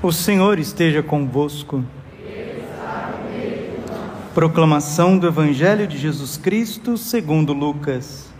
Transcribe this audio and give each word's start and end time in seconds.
O 0.00 0.12
Senhor 0.12 0.60
esteja 0.60 1.02
convosco. 1.02 1.82
Proclamação 4.32 5.18
do 5.18 5.26
Evangelho 5.26 5.88
de 5.88 5.98
Jesus 5.98 6.36
Cristo 6.36 6.96
segundo 6.96 7.52
Lucas. 7.52 8.32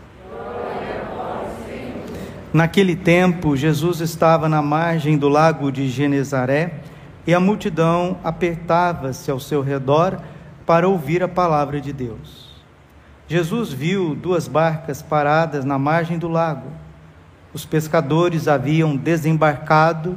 Naquele 2.52 2.94
tempo, 2.94 3.56
Jesus 3.56 3.98
estava 4.00 4.48
na 4.48 4.62
margem 4.62 5.18
do 5.18 5.28
lago 5.28 5.72
de 5.72 5.88
Genezaré 5.88 6.74
e 7.26 7.34
a 7.34 7.40
multidão 7.40 8.18
apertava-se 8.22 9.28
ao 9.28 9.40
seu 9.40 9.60
redor 9.60 10.20
para 10.64 10.88
ouvir 10.88 11.24
a 11.24 11.28
palavra 11.28 11.80
de 11.80 11.92
Deus. 11.92 12.62
Jesus 13.26 13.72
viu 13.72 14.14
duas 14.14 14.46
barcas 14.46 15.02
paradas 15.02 15.64
na 15.64 15.76
margem 15.76 16.20
do 16.20 16.28
lago. 16.28 16.70
Os 17.52 17.66
pescadores 17.66 18.46
haviam 18.46 18.96
desembarcado 18.96 20.16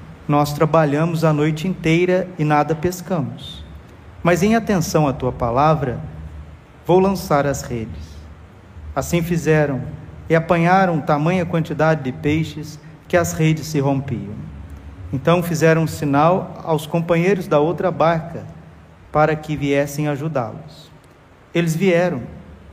nós 0.31 0.53
trabalhamos 0.53 1.25
a 1.25 1.33
noite 1.33 1.67
inteira 1.67 2.25
e 2.39 2.45
nada 2.45 2.73
pescamos. 2.73 3.65
Mas 4.23 4.41
em 4.41 4.55
atenção 4.55 5.05
à 5.05 5.11
tua 5.11 5.33
palavra, 5.33 5.99
vou 6.87 6.99
lançar 6.99 7.45
as 7.45 7.63
redes. 7.63 8.15
Assim 8.95 9.21
fizeram 9.21 9.81
e 10.29 10.35
apanharam 10.35 11.01
tamanha 11.01 11.45
quantidade 11.45 12.03
de 12.03 12.13
peixes 12.13 12.79
que 13.09 13.17
as 13.17 13.33
redes 13.33 13.67
se 13.67 13.81
rompiam. 13.81 14.33
Então 15.11 15.43
fizeram 15.43 15.83
um 15.83 15.87
sinal 15.87 16.61
aos 16.63 16.87
companheiros 16.87 17.45
da 17.45 17.59
outra 17.59 17.91
barca 17.91 18.45
para 19.11 19.35
que 19.35 19.57
viessem 19.57 20.07
ajudá-los. 20.07 20.89
Eles 21.53 21.75
vieram 21.75 22.21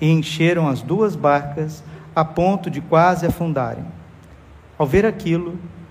e 0.00 0.09
encheram 0.09 0.69
as 0.69 0.81
duas 0.81 1.17
barcas 1.17 1.83
a 2.15 2.25
ponto 2.25 2.70
de 2.70 2.81
quase 2.81 3.27
afundarem. 3.27 3.84
Ao 4.78 4.87
ver 4.87 5.05
aquilo, 5.05 5.59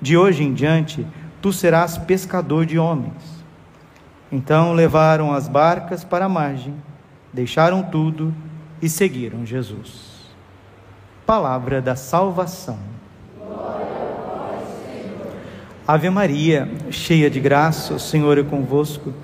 de 0.00 0.16
hoje 0.16 0.42
em 0.42 0.52
diante, 0.52 1.06
tu 1.40 1.52
serás 1.52 1.96
pescador 1.96 2.66
de 2.66 2.78
homens. 2.78 3.44
Então 4.30 4.72
levaram 4.72 5.32
as 5.32 5.48
barcas 5.48 6.04
para 6.04 6.24
a 6.24 6.28
margem, 6.28 6.74
deixaram 7.32 7.82
tudo 7.82 8.34
e 8.82 8.88
seguiram 8.88 9.46
Jesus. 9.46 10.16
Palavra 11.24 11.80
da 11.80 11.96
salvação. 11.96 12.78
Ave 15.86 16.10
Maria, 16.10 16.68
cheia 16.90 17.30
de 17.30 17.38
graça, 17.38 17.94
o 17.94 18.00
Senhor 18.00 18.38
é 18.38 18.42
convosco. 18.42 19.14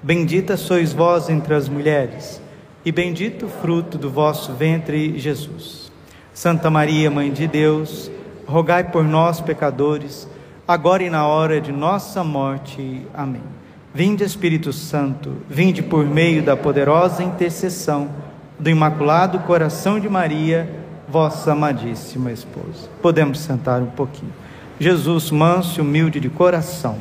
Bendita 0.00 0.56
sois 0.56 0.92
vós 0.92 1.28
entre 1.28 1.52
as 1.54 1.68
mulheres, 1.68 2.40
e 2.84 2.92
bendito 2.92 3.46
o 3.46 3.48
fruto 3.48 3.98
do 3.98 4.08
vosso 4.08 4.52
ventre, 4.52 5.18
Jesus. 5.18 5.90
Santa 6.32 6.70
Maria, 6.70 7.10
Mãe 7.10 7.32
de 7.32 7.46
Deus, 7.46 8.10
rogai 8.46 8.84
por 8.84 9.04
nós, 9.04 9.40
pecadores, 9.40 10.28
agora 10.66 11.02
e 11.02 11.10
na 11.10 11.26
hora 11.26 11.60
de 11.60 11.72
nossa 11.72 12.22
morte. 12.22 13.06
Amém. 13.14 13.42
Vinde, 13.94 14.24
Espírito 14.24 14.72
Santo, 14.72 15.36
vinde 15.48 15.82
por 15.82 16.06
meio 16.06 16.42
da 16.42 16.56
poderosa 16.56 17.22
intercessão 17.22 18.08
do 18.58 18.70
Imaculado 18.70 19.40
Coração 19.40 20.00
de 20.00 20.08
Maria, 20.08 20.68
vossa 21.08 21.52
amadíssima 21.52 22.32
esposa. 22.32 22.88
Podemos 23.02 23.40
sentar 23.40 23.82
um 23.82 23.90
pouquinho. 23.90 24.32
Jesus, 24.80 25.30
manso 25.30 25.80
e 25.80 25.82
humilde 25.82 26.20
de 26.20 26.30
coração. 26.30 26.96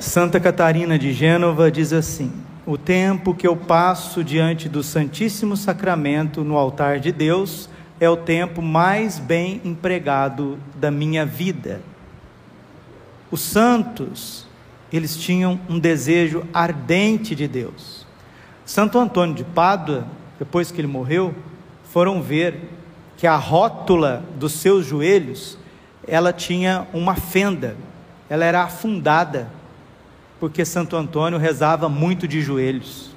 Santa 0.00 0.40
Catarina 0.40 0.98
de 0.98 1.12
Gênova 1.12 1.70
diz 1.70 1.92
assim: 1.92 2.32
O 2.66 2.76
tempo 2.76 3.34
que 3.34 3.46
eu 3.46 3.56
passo 3.56 4.24
diante 4.24 4.68
do 4.68 4.82
Santíssimo 4.82 5.56
Sacramento 5.56 6.42
no 6.42 6.56
altar 6.56 6.98
de 6.98 7.12
Deus 7.12 7.68
é 8.00 8.08
o 8.08 8.16
tempo 8.16 8.62
mais 8.62 9.18
bem 9.18 9.60
empregado 9.64 10.58
da 10.74 10.90
minha 10.90 11.26
vida. 11.26 11.80
Os 13.30 13.40
santos, 13.40 14.46
eles 14.92 15.16
tinham 15.16 15.60
um 15.68 15.78
desejo 15.78 16.46
ardente 16.52 17.34
de 17.34 17.48
Deus. 17.48 18.06
Santo 18.64 18.98
Antônio 18.98 19.34
de 19.34 19.44
Pádua, 19.44 20.06
depois 20.38 20.70
que 20.70 20.80
ele 20.80 20.88
morreu, 20.88 21.34
foram 21.92 22.22
ver 22.22 22.70
que 23.16 23.26
a 23.26 23.36
rótula 23.36 24.22
dos 24.36 24.52
seus 24.52 24.86
joelhos, 24.86 25.58
ela 26.06 26.32
tinha 26.32 26.86
uma 26.92 27.16
fenda, 27.16 27.76
ela 28.30 28.44
era 28.44 28.62
afundada, 28.62 29.50
porque 30.38 30.64
Santo 30.64 30.96
Antônio 30.96 31.38
rezava 31.38 31.88
muito 31.88 32.28
de 32.28 32.40
joelhos. 32.40 33.10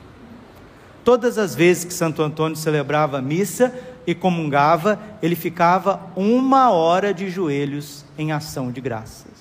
Todas 1.03 1.37
as 1.37 1.55
vezes 1.55 1.83
que 1.83 1.93
Santo 1.93 2.21
Antônio 2.21 2.55
celebrava 2.55 3.19
a 3.19 3.21
missa, 3.21 3.73
e 4.05 4.15
comungava, 4.15 4.99
ele 5.21 5.35
ficava 5.35 6.01
uma 6.15 6.71
hora 6.71 7.13
de 7.13 7.29
joelhos 7.29 8.05
em 8.17 8.31
ação 8.31 8.71
de 8.71 8.81
graças. 8.81 9.31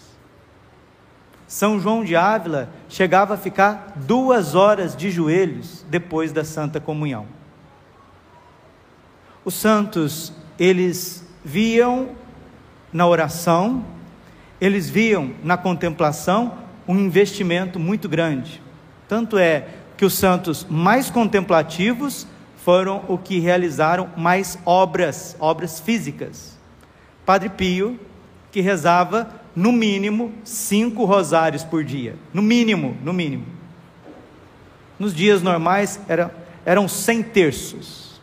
São 1.47 1.81
João 1.81 2.04
de 2.04 2.15
Ávila 2.15 2.69
chegava 2.88 3.34
a 3.34 3.37
ficar 3.37 3.94
duas 3.97 4.54
horas 4.54 4.97
de 4.97 5.10
joelhos 5.10 5.84
depois 5.88 6.31
da 6.31 6.44
Santa 6.44 6.78
Comunhão. 6.81 7.26
Os 9.44 9.54
santos, 9.54 10.32
eles 10.59 11.27
viam 11.44 12.10
na 12.92 13.06
oração, 13.06 13.84
eles 14.60 14.88
viam 14.88 15.32
na 15.42 15.56
contemplação 15.56 16.54
um 16.87 16.97
investimento 16.98 17.81
muito 17.81 18.09
grande. 18.09 18.62
Tanto 19.09 19.37
é 19.37 19.66
que 19.97 20.04
os 20.04 20.15
santos 20.15 20.65
mais 20.71 21.10
contemplativos 21.10 22.28
foram 22.65 23.04
o 23.09 23.16
que 23.16 23.38
realizaram 23.38 24.10
mais 24.16 24.59
obras, 24.65 25.37
obras 25.41 25.81
físicas. 25.81 26.59
Padre 27.25 27.48
Pio, 27.48 27.98
que 28.53 28.60
rezava 28.60 29.32
no 29.54 29.72
mínimo 29.72 30.32
cinco 30.44 31.04
rosários 31.04 31.65
por 31.65 31.84
dia, 31.84 32.16
no 32.32 32.43
mínimo, 32.43 32.97
no 33.03 33.12
mínimo. 33.12 33.47
Nos 34.98 35.15
dias 35.15 35.43
normais 35.43 36.00
era, 36.09 36.34
eram 36.65 36.87
cem 36.87 37.22
terços. 37.22 38.21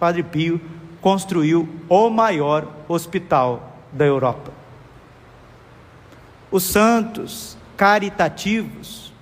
Padre 0.00 0.22
Pio 0.22 0.60
construiu 1.00 1.68
o 1.88 2.08
maior 2.08 2.66
hospital 2.88 3.78
da 3.92 4.06
Europa. 4.06 4.52
Os 6.50 6.62
santos 6.62 7.58
caritativos 7.76 9.12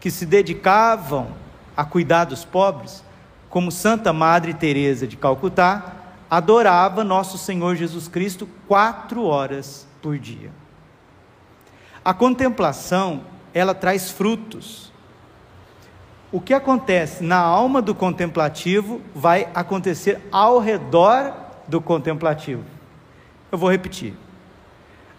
que 0.00 0.10
se 0.10 0.26
dedicavam 0.26 1.28
a 1.76 1.84
cuidar 1.84 2.24
dos 2.24 2.44
pobres 2.44 3.02
como 3.52 3.70
Santa 3.70 4.14
Madre 4.14 4.54
Teresa 4.54 5.06
de 5.06 5.14
Calcutá, 5.14 5.92
adorava 6.30 7.04
nosso 7.04 7.36
Senhor 7.36 7.76
Jesus 7.76 8.08
Cristo 8.08 8.48
quatro 8.66 9.24
horas 9.24 9.86
por 10.00 10.18
dia. 10.18 10.50
A 12.02 12.14
contemplação, 12.14 13.20
ela 13.52 13.74
traz 13.74 14.10
frutos. 14.10 14.90
O 16.32 16.40
que 16.40 16.54
acontece 16.54 17.22
na 17.22 17.36
alma 17.36 17.82
do 17.82 17.94
contemplativo 17.94 19.02
vai 19.14 19.46
acontecer 19.54 20.18
ao 20.32 20.58
redor 20.58 21.34
do 21.68 21.78
contemplativo. 21.78 22.64
Eu 23.52 23.58
vou 23.58 23.70
repetir. 23.70 24.14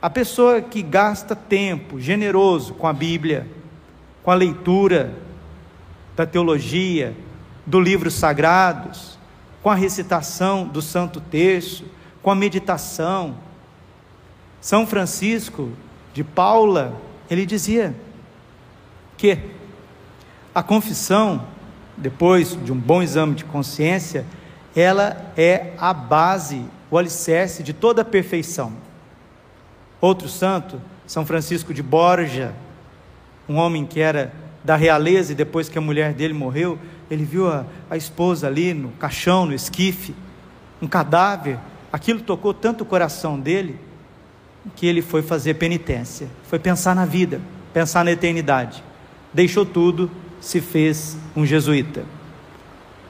A 0.01 0.09
pessoa 0.09 0.59
que 0.59 0.81
gasta 0.81 1.35
tempo 1.35 1.99
generoso 1.99 2.73
com 2.73 2.87
a 2.87 2.93
Bíblia, 2.93 3.47
com 4.23 4.31
a 4.31 4.35
leitura 4.35 5.13
da 6.15 6.25
teologia, 6.25 7.15
do 7.65 7.79
livros 7.79 8.13
sagrados, 8.13 9.17
com 9.61 9.69
a 9.69 9.75
recitação 9.75 10.67
do 10.67 10.81
Santo 10.81 11.21
Terço, 11.21 11.85
com 12.21 12.29
a 12.29 12.35
meditação. 12.35 13.35
São 14.59 14.85
Francisco 14.85 15.71
de 16.13 16.23
Paula, 16.23 16.99
ele 17.29 17.45
dizia 17.45 17.95
que 19.17 19.37
a 20.53 20.61
confissão, 20.61 21.45
depois 21.97 22.57
de 22.63 22.71
um 22.71 22.77
bom 22.77 23.01
exame 23.01 23.35
de 23.35 23.45
consciência, 23.45 24.25
ela 24.75 25.31
é 25.37 25.73
a 25.77 25.93
base, 25.93 26.65
o 26.91 26.97
alicerce 26.97 27.63
de 27.63 27.73
toda 27.73 28.01
a 28.01 28.05
perfeição. 28.05 28.73
Outro 30.01 30.27
santo, 30.27 30.81
São 31.07 31.25
Francisco 31.25 31.73
de 31.73 31.81
Borja, 31.81 32.53
um 33.47 33.55
homem 33.55 33.85
que 33.85 33.99
era 33.99 34.33
da 34.63 34.75
realeza 34.75 35.33
e 35.33 35.35
depois 35.35 35.67
que 35.67 35.77
a 35.77 35.81
mulher 35.81 36.13
dele 36.13 36.33
morreu, 36.33 36.79
ele 37.09 37.23
viu 37.23 37.49
a, 37.49 37.65
a 37.89 37.97
esposa 37.97 38.47
ali 38.47 38.73
no 38.73 38.89
caixão, 38.91 39.45
no 39.45 39.53
esquife, 39.53 40.15
um 40.81 40.87
cadáver. 40.87 41.57
Aquilo 41.91 42.21
tocou 42.21 42.53
tanto 42.53 42.81
o 42.81 42.85
coração 42.85 43.39
dele 43.39 43.79
que 44.75 44.85
ele 44.85 45.01
foi 45.01 45.21
fazer 45.21 45.55
penitência, 45.55 46.27
foi 46.45 46.57
pensar 46.57 46.95
na 46.95 47.05
vida, 47.05 47.41
pensar 47.73 48.05
na 48.05 48.11
eternidade. 48.11 48.83
Deixou 49.33 49.65
tudo, 49.65 50.09
se 50.39 50.61
fez 50.61 51.17
um 51.35 51.45
jesuíta. 51.45 52.05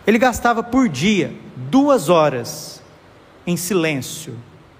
Ele 0.06 0.18
gastava 0.18 0.62
por 0.62 0.88
dia 0.90 1.34
duas 1.56 2.10
horas 2.10 2.82
em 3.46 3.58
silêncio 3.58 4.36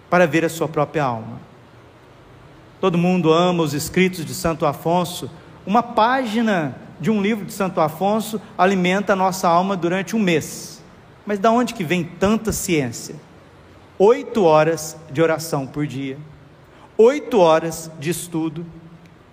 para 0.10 0.28
ver 0.28 0.46
a 0.46 0.50
sua 0.50 0.68
própria 0.68 1.04
alma. 1.04 1.42
Todo 2.80 2.98
mundo 2.98 3.32
ama 3.32 3.64
os 3.64 3.74
escritos 3.74 4.26
de 4.26 4.34
Santo 4.34 4.66
Afonso. 4.66 5.30
Uma 5.66 5.82
página 5.82 6.76
de 7.00 7.10
um 7.10 7.22
livro 7.22 7.46
de 7.46 7.54
Santo 7.54 7.80
Afonso 7.80 8.40
alimenta 8.58 9.14
a 9.14 9.16
nossa 9.16 9.48
alma 9.48 9.78
durante 9.78 10.16
um 10.16 10.20
mês. 10.20 10.82
Mas 11.26 11.40
da 11.40 11.52
onde 11.52 11.74
que 11.74 11.84
vem 11.84 12.04
tanta 12.04 12.52
ciência? 12.52 13.16
Oito 13.98 14.44
horas 14.44 14.98
de 15.12 15.22
oração 15.22 15.66
por 15.66 15.88
dia, 15.88 16.18
oito 16.98 17.40
horas 17.40 17.90
de 18.00 18.10
estudo, 18.10 18.66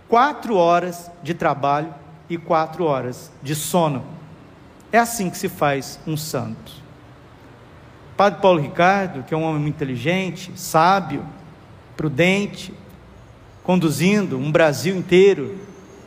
quatro 0.09 0.55
horas 0.55 1.11
de 1.23 1.35
trabalho 1.35 1.93
e 2.29 2.39
quatro 2.39 2.85
horas 2.85 3.33
de 3.43 3.55
sono. 3.55 4.05
É 4.93 4.99
assim 4.99 5.31
que 5.31 5.39
se 5.39 5.49
faz 5.49 5.99
um 6.07 6.17
santo. 6.17 6.73
Padre 8.17 8.41
Paulo 8.41 8.61
Ricardo, 8.61 9.25
que 9.25 9.35
é 9.35 9.37
um 9.37 9.43
homem 9.43 9.63
muito 9.63 9.77
inteligente, 9.77 10.53
sábio, 10.55 11.25
prudente, 11.97 12.73
conduzindo 13.65 14.37
um 14.37 14.53
Brasil 14.53 14.97
inteiro 14.97 15.59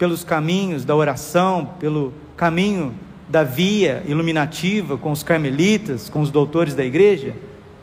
pelos 0.04 0.22
caminhos 0.22 0.84
da 0.84 0.94
oração, 0.94 1.76
pelo 1.80 2.14
caminho 2.36 2.94
da 3.30 3.42
via 3.42 4.04
iluminativa 4.06 4.98
com 4.98 5.14
os 5.14 5.24
carmelitas, 5.24 6.10
com 6.10 6.20
os 6.20 6.30
doutores 6.30 6.76
da 6.76 6.84
igreja, 6.84 7.34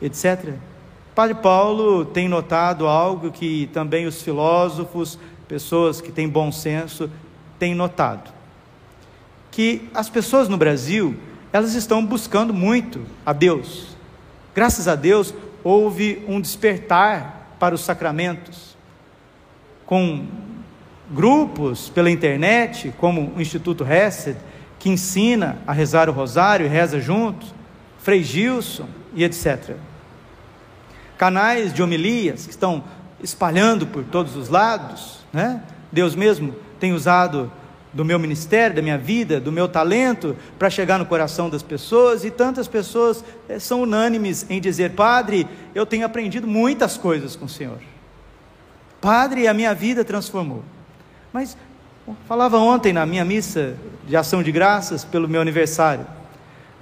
etc. 0.02 0.52
Padre 1.14 1.36
Paulo 1.36 2.04
tem 2.04 2.28
notado 2.28 2.86
algo 2.86 3.30
que 3.30 3.70
também 3.72 4.04
os 4.04 4.20
filósofos, 4.20 5.18
pessoas 5.48 6.02
que 6.02 6.12
têm 6.12 6.28
bom 6.28 6.52
senso, 6.52 7.08
têm 7.58 7.74
notado. 7.74 8.30
Que 9.50 9.88
as 9.94 10.10
pessoas 10.10 10.46
no 10.46 10.58
Brasil, 10.58 11.16
elas 11.50 11.72
estão 11.74 12.04
buscando 12.04 12.52
muito 12.52 13.00
a 13.24 13.32
Deus. 13.32 13.96
Graças 14.54 14.86
a 14.86 14.94
Deus, 14.94 15.32
houve 15.64 16.22
um 16.28 16.38
despertar 16.38 17.56
para 17.58 17.74
os 17.74 17.80
sacramentos 17.80 18.76
com 19.86 20.49
grupos 21.10 21.88
pela 21.88 22.10
internet, 22.10 22.94
como 22.98 23.32
o 23.36 23.40
Instituto 23.40 23.84
Hesed, 23.84 24.36
que 24.78 24.88
ensina 24.88 25.58
a 25.66 25.72
rezar 25.72 26.08
o 26.08 26.12
rosário 26.12 26.66
e 26.66 26.68
reza 26.68 27.00
junto, 27.00 27.46
Frei 27.98 28.22
Gilson 28.22 28.88
e 29.14 29.24
etc. 29.24 29.76
Canais 31.18 31.72
de 31.74 31.82
homilias 31.82 32.46
que 32.46 32.50
estão 32.50 32.82
espalhando 33.22 33.86
por 33.86 34.04
todos 34.04 34.36
os 34.36 34.48
lados, 34.48 35.20
né? 35.32 35.62
Deus 35.92 36.14
mesmo 36.14 36.54
tem 36.78 36.92
usado 36.92 37.52
do 37.92 38.04
meu 38.04 38.18
ministério, 38.18 38.76
da 38.76 38.82
minha 38.82 38.96
vida, 38.96 39.40
do 39.40 39.50
meu 39.50 39.68
talento 39.68 40.36
para 40.58 40.70
chegar 40.70 40.98
no 40.98 41.04
coração 41.04 41.50
das 41.50 41.62
pessoas 41.62 42.24
e 42.24 42.30
tantas 42.30 42.68
pessoas 42.68 43.24
é, 43.48 43.58
são 43.58 43.82
unânimes 43.82 44.46
em 44.48 44.60
dizer: 44.60 44.92
Padre, 44.92 45.46
eu 45.74 45.84
tenho 45.84 46.06
aprendido 46.06 46.46
muitas 46.46 46.96
coisas 46.96 47.36
com 47.36 47.46
o 47.46 47.48
Senhor. 47.48 47.78
Padre, 49.00 49.48
a 49.48 49.54
minha 49.54 49.74
vida 49.74 50.04
transformou. 50.04 50.62
Mas 51.32 51.56
falava 52.26 52.58
ontem 52.58 52.92
na 52.92 53.06
minha 53.06 53.24
missa 53.24 53.76
de 54.06 54.16
ação 54.16 54.42
de 54.42 54.50
graças 54.50 55.04
pelo 55.04 55.28
meu 55.28 55.40
aniversário. 55.40 56.06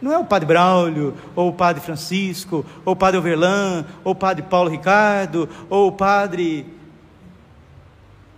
Não 0.01 0.13
é 0.13 0.19
o 0.19 0.25
Padre 0.25 0.47
Braulio, 0.47 1.15
ou 1.35 1.49
o 1.49 1.53
Padre 1.53 1.83
Francisco, 1.83 2.65
ou 2.85 2.93
o 2.93 2.97
Padre 2.97 3.19
Overlan, 3.19 3.85
ou 4.05 4.13
o 4.13 4.15
Padre 4.15 4.45
Paulo 4.45 4.71
Ricardo, 4.71 5.49
ou 5.69 5.89
o 5.89 5.93
Padre 5.93 6.67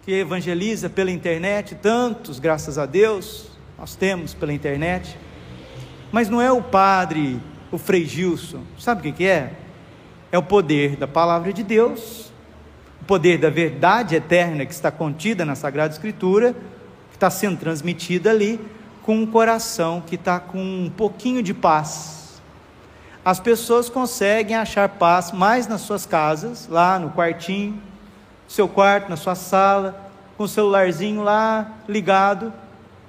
que 0.02 0.12
evangeliza 0.12 0.88
pela 0.88 1.10
internet, 1.10 1.74
tantos, 1.74 2.38
graças 2.38 2.78
a 2.78 2.86
Deus, 2.86 3.50
nós 3.78 3.94
temos 3.94 4.32
pela 4.32 4.52
internet. 4.52 5.18
Mas 6.10 6.28
não 6.28 6.40
é 6.40 6.50
o 6.50 6.62
Padre, 6.62 7.38
o 7.70 7.76
Frei 7.76 8.06
Gilson, 8.06 8.62
sabe 8.78 9.08
o 9.08 9.12
que 9.12 9.26
é? 9.26 9.52
É 10.32 10.38
o 10.38 10.42
poder 10.42 10.96
da 10.96 11.06
palavra 11.06 11.52
de 11.52 11.62
Deus 11.62 12.29
poder 13.10 13.38
da 13.38 13.50
verdade 13.50 14.14
eterna 14.14 14.64
que 14.64 14.72
está 14.72 14.88
contida 14.88 15.44
na 15.44 15.56
Sagrada 15.56 15.92
Escritura, 15.92 16.54
que 17.10 17.16
está 17.16 17.28
sendo 17.28 17.58
transmitida 17.58 18.30
ali, 18.30 18.60
com 19.02 19.16
um 19.16 19.26
coração 19.26 20.00
que 20.00 20.14
está 20.14 20.38
com 20.38 20.60
um 20.60 20.88
pouquinho 20.88 21.42
de 21.42 21.52
paz. 21.52 22.40
As 23.24 23.40
pessoas 23.40 23.88
conseguem 23.88 24.54
achar 24.54 24.88
paz 24.90 25.32
mais 25.32 25.66
nas 25.66 25.80
suas 25.80 26.06
casas, 26.06 26.68
lá 26.68 27.00
no 27.00 27.10
quartinho, 27.10 27.72
no 28.44 28.50
seu 28.50 28.68
quarto, 28.68 29.10
na 29.10 29.16
sua 29.16 29.34
sala, 29.34 30.08
com 30.36 30.44
o 30.44 30.48
celularzinho 30.48 31.20
lá 31.20 31.78
ligado, 31.88 32.52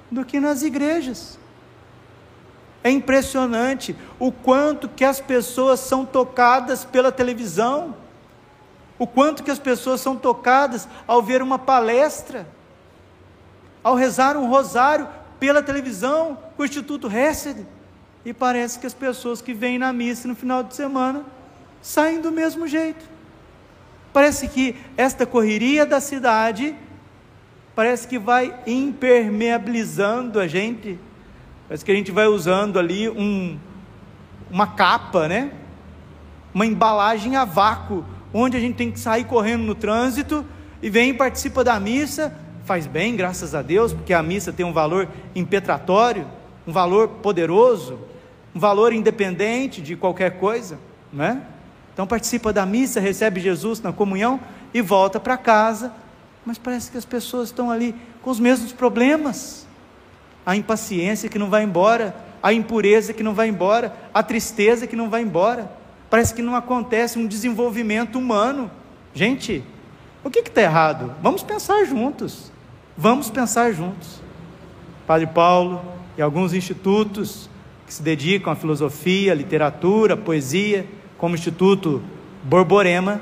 do 0.10 0.26
que 0.26 0.40
nas 0.40 0.64
igrejas. 0.64 1.38
É 2.84 2.90
impressionante 2.90 3.96
o 4.18 4.32
quanto 4.32 4.90
que 4.90 5.06
as 5.06 5.22
pessoas 5.22 5.80
são 5.80 6.08
tocadas 6.08 6.84
pela 6.84 7.12
televisão 7.12 8.01
o 9.02 9.08
quanto 9.08 9.42
que 9.42 9.50
as 9.50 9.58
pessoas 9.58 10.00
são 10.00 10.16
tocadas 10.16 10.88
ao 11.08 11.24
ver 11.24 11.42
uma 11.42 11.58
palestra, 11.58 12.48
ao 13.84 13.96
rezar 13.96 14.38
um 14.38 14.48
rosário 14.48 15.08
pela 15.40 15.64
televisão 15.64 16.38
com 16.56 16.62
o 16.62 16.66
Instituto 16.68 17.12
Hesed. 17.12 17.66
E 18.24 18.32
parece 18.32 18.78
que 18.78 18.86
as 18.86 18.94
pessoas 18.94 19.42
que 19.42 19.56
vêm 19.56 19.80
na 19.80 19.92
missa 19.92 20.28
no 20.28 20.36
final 20.36 20.62
de 20.62 20.76
semana 20.76 21.26
saem 21.82 22.22
do 22.22 22.32
mesmo 22.32 22.68
jeito. 22.68 23.04
Parece 24.14 24.48
que 24.48 24.76
esta 24.96 25.26
correria 25.26 25.84
da 25.84 26.00
cidade 26.00 26.76
parece 27.74 28.08
que 28.08 28.20
vai 28.20 28.54
impermeabilizando 28.68 30.40
a 30.40 30.48
gente. 30.48 31.00
Parece 31.68 31.84
que 31.84 31.92
a 31.92 31.96
gente 31.96 32.12
vai 32.12 32.28
usando 32.28 32.78
ali 32.78 33.10
um, 33.10 33.58
uma 34.52 34.68
capa, 34.68 35.28
né? 35.28 35.52
Uma 36.54 36.68
embalagem 36.68 37.36
a 37.36 37.46
vácuo 37.46 38.06
onde 38.34 38.58
a 38.58 38.60
gente 38.60 38.76
tem 38.76 38.92
que 38.92 39.00
sair 39.00 39.26
correndo 39.26 39.64
no 39.64 39.76
trânsito 39.76 40.46
e 40.82 40.90
vem 40.90 41.12
e 41.12 41.14
participa 41.14 41.64
da 41.64 41.80
missa, 41.80 42.34
faz 42.66 42.88
bem, 42.88 43.16
graças 43.16 43.54
a 43.54 43.62
Deus, 43.62 43.94
porque 43.94 44.14
a 44.14 44.24
missa 44.24 44.54
tem 44.54 44.66
um 44.66 44.74
valor 44.74 45.08
impetratório, 45.36 46.28
um 46.66 46.72
valor 46.72 47.08
poderoso, 47.08 48.00
um 48.56 48.60
valor 48.60 48.94
independente 48.94 49.82
de 49.82 49.96
qualquer 49.96 50.40
coisa, 50.40 50.80
né? 51.12 51.42
Então 51.94 52.08
participa 52.08 52.54
da 52.54 52.66
missa, 52.66 53.00
recebe 53.00 53.40
Jesus 53.40 53.82
na 53.82 53.92
comunhão 53.92 54.40
e 54.74 54.82
volta 54.82 55.20
para 55.20 55.38
casa, 55.38 55.92
mas 56.46 56.58
parece 56.58 56.90
que 56.90 56.98
as 56.98 57.06
pessoas 57.06 57.50
estão 57.50 57.70
ali 57.70 57.94
com 58.22 58.30
os 58.30 58.40
mesmos 58.40 58.72
problemas. 58.72 59.68
A 60.46 60.56
impaciência 60.56 61.30
que 61.30 61.38
não 61.38 61.50
vai 61.50 61.64
embora, 61.64 62.16
a 62.42 62.54
impureza 62.54 63.14
que 63.14 63.22
não 63.22 63.34
vai 63.34 63.50
embora, 63.50 63.96
a 64.14 64.24
tristeza 64.24 64.88
que 64.88 64.96
não 64.96 65.10
vai 65.10 65.22
embora 65.22 65.81
parece 66.12 66.34
que 66.34 66.42
não 66.42 66.58
acontece 66.58 67.18
um 67.18 67.26
desenvolvimento 67.26 68.20
humano. 68.20 68.70
Gente, 69.14 69.64
o 70.22 70.30
que 70.30 70.40
está 70.40 70.62
errado? 70.62 71.16
Vamos 71.24 71.42
pensar 71.42 71.86
juntos. 71.86 72.52
Vamos 72.98 73.30
pensar 73.30 73.72
juntos. 73.72 74.22
Padre 75.08 75.28
Paulo 75.28 75.82
e 76.18 76.22
alguns 76.22 76.54
institutos 76.54 77.50
que 77.88 77.94
se 77.94 78.04
dedicam 78.04 78.52
à 78.52 78.58
filosofia, 78.58 79.34
literatura, 79.34 80.18
poesia, 80.18 80.86
como 81.18 81.34
o 81.34 81.38
Instituto 81.38 82.04
Borborema, 82.44 83.22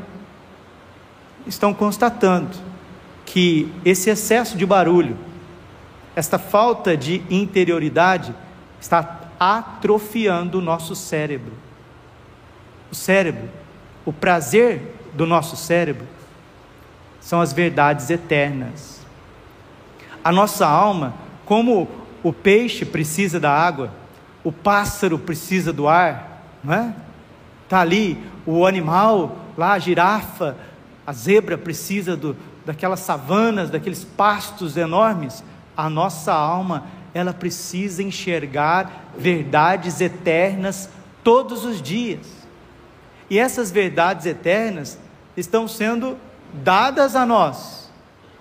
estão 1.45 1.75
constatando 1.75 2.57
que 3.23 3.71
esse 3.85 4.09
excesso 4.09 4.57
de 4.57 4.65
barulho, 4.65 5.15
esta 6.15 6.39
falta 6.39 6.97
de 6.97 7.21
interioridade, 7.29 8.33
está 8.81 9.29
atrofiando 9.39 10.57
o 10.57 10.61
nosso 10.61 10.95
cérebro 10.95 11.68
o 12.91 12.95
cérebro, 12.95 13.49
o 14.05 14.13
prazer 14.13 14.95
do 15.13 15.25
nosso 15.25 15.55
cérebro, 15.55 16.07
são 17.19 17.41
as 17.41 17.53
verdades 17.53 18.09
eternas. 18.09 19.01
A 20.23 20.31
nossa 20.31 20.67
alma, 20.67 21.13
como 21.45 21.87
o 22.23 22.33
peixe 22.33 22.85
precisa 22.85 23.39
da 23.39 23.51
água, 23.51 23.91
o 24.43 24.51
pássaro 24.51 25.17
precisa 25.17 25.71
do 25.71 25.87
ar, 25.87 26.43
não 26.63 26.73
é? 26.73 26.93
Está 27.63 27.81
ali 27.81 28.17
o 28.45 28.65
animal, 28.65 29.37
lá 29.57 29.73
a 29.73 29.79
girafa, 29.79 30.57
a 31.05 31.13
zebra 31.13 31.57
precisa 31.57 32.15
do, 32.15 32.35
daquelas 32.65 33.01
savanas, 33.01 33.69
daqueles 33.69 34.03
pastos 34.03 34.77
enormes, 34.77 35.43
a 35.75 35.89
nossa 35.89 36.33
alma, 36.33 36.85
ela 37.13 37.33
precisa 37.33 38.03
enxergar 38.03 39.11
verdades 39.17 40.01
eternas 40.01 40.89
todos 41.23 41.65
os 41.65 41.81
dias. 41.81 42.38
E 43.29 43.37
essas 43.37 43.71
verdades 43.71 44.25
eternas 44.25 44.97
estão 45.37 45.67
sendo 45.67 46.17
dadas 46.53 47.15
a 47.15 47.25
nós, 47.25 47.91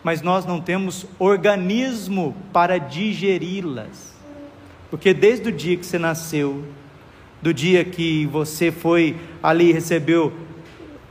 mas 0.02 0.22
nós 0.22 0.46
não 0.46 0.60
temos 0.60 1.06
organismo 1.18 2.34
para 2.52 2.78
digeri-las. 2.78 4.14
Porque 4.90 5.12
desde 5.12 5.50
o 5.50 5.52
dia 5.52 5.76
que 5.76 5.84
você 5.84 5.98
nasceu, 5.98 6.64
do 7.42 7.52
dia 7.52 7.84
que 7.84 8.26
você 8.26 8.72
foi 8.72 9.16
ali 9.42 9.72
recebeu 9.72 10.32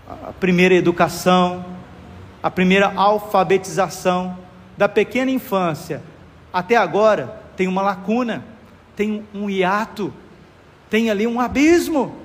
a 0.10 0.34
primeira 0.34 0.74
educação, 0.74 1.64
a 2.42 2.50
primeira 2.50 2.92
alfabetização, 2.96 4.38
da 4.76 4.88
pequena 4.88 5.32
infância 5.32 6.04
até 6.54 6.76
agora, 6.76 7.42
tem 7.56 7.68
uma 7.68 7.82
lacuna, 7.82 8.44
tem 8.96 9.24
um 9.34 9.50
hiato, 9.50 10.14
tem 10.90 11.10
ali 11.10 11.28
um 11.28 11.42
abismo. 11.42 12.16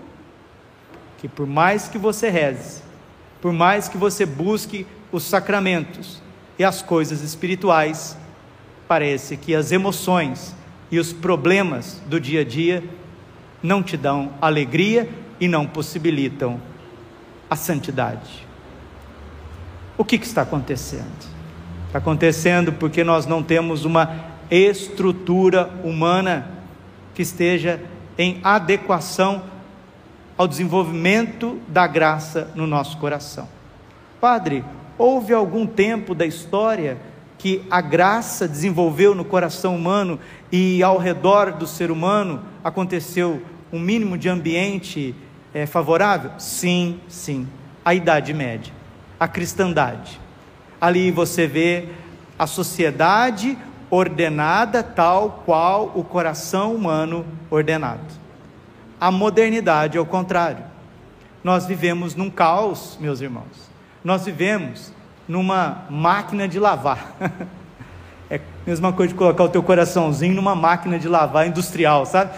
Que 1.23 1.29
por 1.29 1.47
mais 1.47 1.87
que 1.87 1.97
você 1.97 2.29
reze, 2.29 2.83
por 3.41 3.53
mais 3.53 3.89
que 3.89 3.97
você 3.97 4.27
busque 4.27 4.85
os 5.13 5.23
sacramentos 5.23 6.21
e 6.59 6.65
as 6.65 6.83
coisas 6.83 7.23
espirituais, 7.23 8.19
parece 8.89 9.37
que 9.37 9.55
as 9.55 9.71
emoções 9.71 10.53
e 10.91 10.99
os 10.99 11.13
problemas 11.13 12.03
do 12.07 12.19
dia 12.19 12.41
a 12.41 12.45
dia 12.45 12.83
não 13.63 13.85
te 13.85 13.97
dão 13.97 14.33
alegria 14.41 15.09
e 15.39 15.47
não 15.47 15.65
possibilitam 15.65 16.61
a 17.49 17.55
santidade. 17.55 18.45
O 19.97 20.05
que, 20.05 20.19
que 20.19 20.27
está 20.27 20.43
acontecendo? 20.43 21.31
Está 21.87 22.01
acontecendo 22.01 22.73
porque 22.73 23.05
nós 23.05 23.27
não 23.27 23.45
temos 23.45 23.85
uma 23.85 24.25
estrutura 24.51 25.71
humana 25.85 26.51
que 27.15 27.23
esteja 27.23 27.81
em 28.19 28.41
adequação 28.43 29.52
ao 30.37 30.49
desenvolvimento 30.49 31.61
da 31.69 31.87
graça 31.87 32.51
no 32.55 32.67
nosso 32.67 32.99
coração. 32.99 33.49
Padre, 34.21 34.65
houve 34.97 35.35
algum 35.35 35.67
tempo 35.67 36.15
da 36.15 36.25
história 36.25 36.99
que 37.39 37.63
a 37.71 37.81
graça 37.81 38.47
desenvolveu 38.47 39.15
no 39.15 39.25
coração 39.25 39.75
humano 39.75 40.19
e 40.51 40.83
ao 40.83 40.97
redor 40.97 41.53
do 41.53 41.67
ser 41.67 41.91
humano 41.91 42.43
aconteceu 42.63 43.43
um 43.73 43.81
mínimo 43.81 44.17
de 44.17 44.29
ambiente 44.29 45.15
é, 45.53 45.67
favorável? 45.67 46.31
Sim, 46.39 47.01
sim. 47.09 47.49
A 47.85 47.95
Idade 47.95 48.33
Média, 48.33 48.73
a 49.19 49.27
cristandade. 49.27 50.21
Ali 50.81 51.11
você 51.11 51.47
vê 51.47 51.89
a 52.39 52.47
sociedade 52.47 53.59
ordenada 53.91 54.83
tal 54.83 55.43
qual 55.45 55.93
o 55.95 56.05
coração 56.05 56.75
humano 56.75 57.27
ordenado. 57.51 58.22
A 59.03 59.11
modernidade 59.11 59.99
é 59.99 60.01
o 60.01 60.07
contrário. 60.07 60.65
Nós 61.43 61.67
vivemos 61.67 62.15
num 62.15 62.31
caos, 62.31 62.97
meus 63.01 63.21
irmãos. 63.21 63.69
Nós 64.05 64.25
vivemos 64.25 64.93
numa 65.27 65.89
máquina 65.91 66.47
de 66.47 66.61
lavar. 66.61 67.17
é 68.31 68.37
a 68.37 68.41
mesma 68.65 68.93
coisa 68.93 69.13
de 69.13 69.19
colocar 69.19 69.43
o 69.43 69.49
teu 69.49 69.61
coraçãozinho 69.61 70.37
numa 70.37 70.55
máquina 70.55 71.01
de 71.01 71.09
lavar 71.09 71.49
industrial, 71.49 72.07
sabe? 72.07 72.31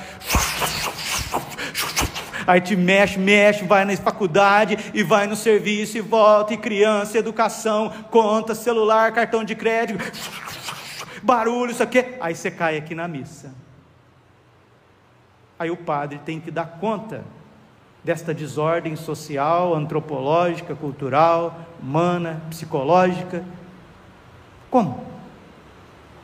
Aí 2.46 2.62
te 2.62 2.74
mexe, 2.74 3.18
mexe, 3.18 3.62
vai 3.66 3.84
na 3.84 3.94
faculdade 3.98 4.78
e 4.94 5.02
vai 5.02 5.26
no 5.26 5.36
serviço 5.36 5.98
e 5.98 6.00
volta, 6.00 6.54
e 6.54 6.56
criança, 6.56 7.18
educação, 7.18 7.92
conta, 8.10 8.54
celular, 8.54 9.12
cartão 9.12 9.44
de 9.44 9.54
crédito, 9.54 10.02
barulho, 11.22 11.72
isso 11.72 11.82
aqui. 11.82 12.16
Aí 12.22 12.34
você 12.34 12.50
cai 12.50 12.78
aqui 12.78 12.94
na 12.94 13.06
missa. 13.06 13.63
Aí 15.58 15.70
o 15.70 15.76
padre 15.76 16.20
tem 16.24 16.40
que 16.40 16.50
dar 16.50 16.66
conta 16.80 17.22
desta 18.02 18.34
desordem 18.34 18.96
social, 18.96 19.74
antropológica, 19.74 20.74
cultural, 20.74 21.58
humana, 21.82 22.42
psicológica. 22.50 23.42
Como? 24.70 25.04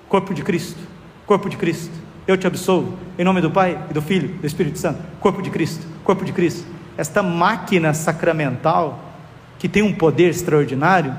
Corpo 0.08 0.34
de 0.34 0.42
Cristo, 0.42 0.80
corpo 1.26 1.48
de 1.48 1.56
Cristo. 1.56 1.98
Eu 2.26 2.36
te 2.36 2.46
absolvo, 2.46 2.98
em 3.18 3.24
nome 3.24 3.40
do 3.40 3.50
Pai 3.50 3.82
e 3.88 3.94
do 3.94 4.02
Filho 4.02 4.34
e 4.34 4.38
do 4.38 4.46
Espírito 4.46 4.78
Santo. 4.78 5.00
Corpo 5.20 5.40
de 5.40 5.50
Cristo, 5.50 5.86
corpo 6.04 6.24
de 6.24 6.32
Cristo. 6.32 6.66
Esta 6.96 7.22
máquina 7.22 7.94
sacramental, 7.94 8.98
que 9.58 9.68
tem 9.68 9.82
um 9.82 9.94
poder 9.94 10.30
extraordinário, 10.30 11.16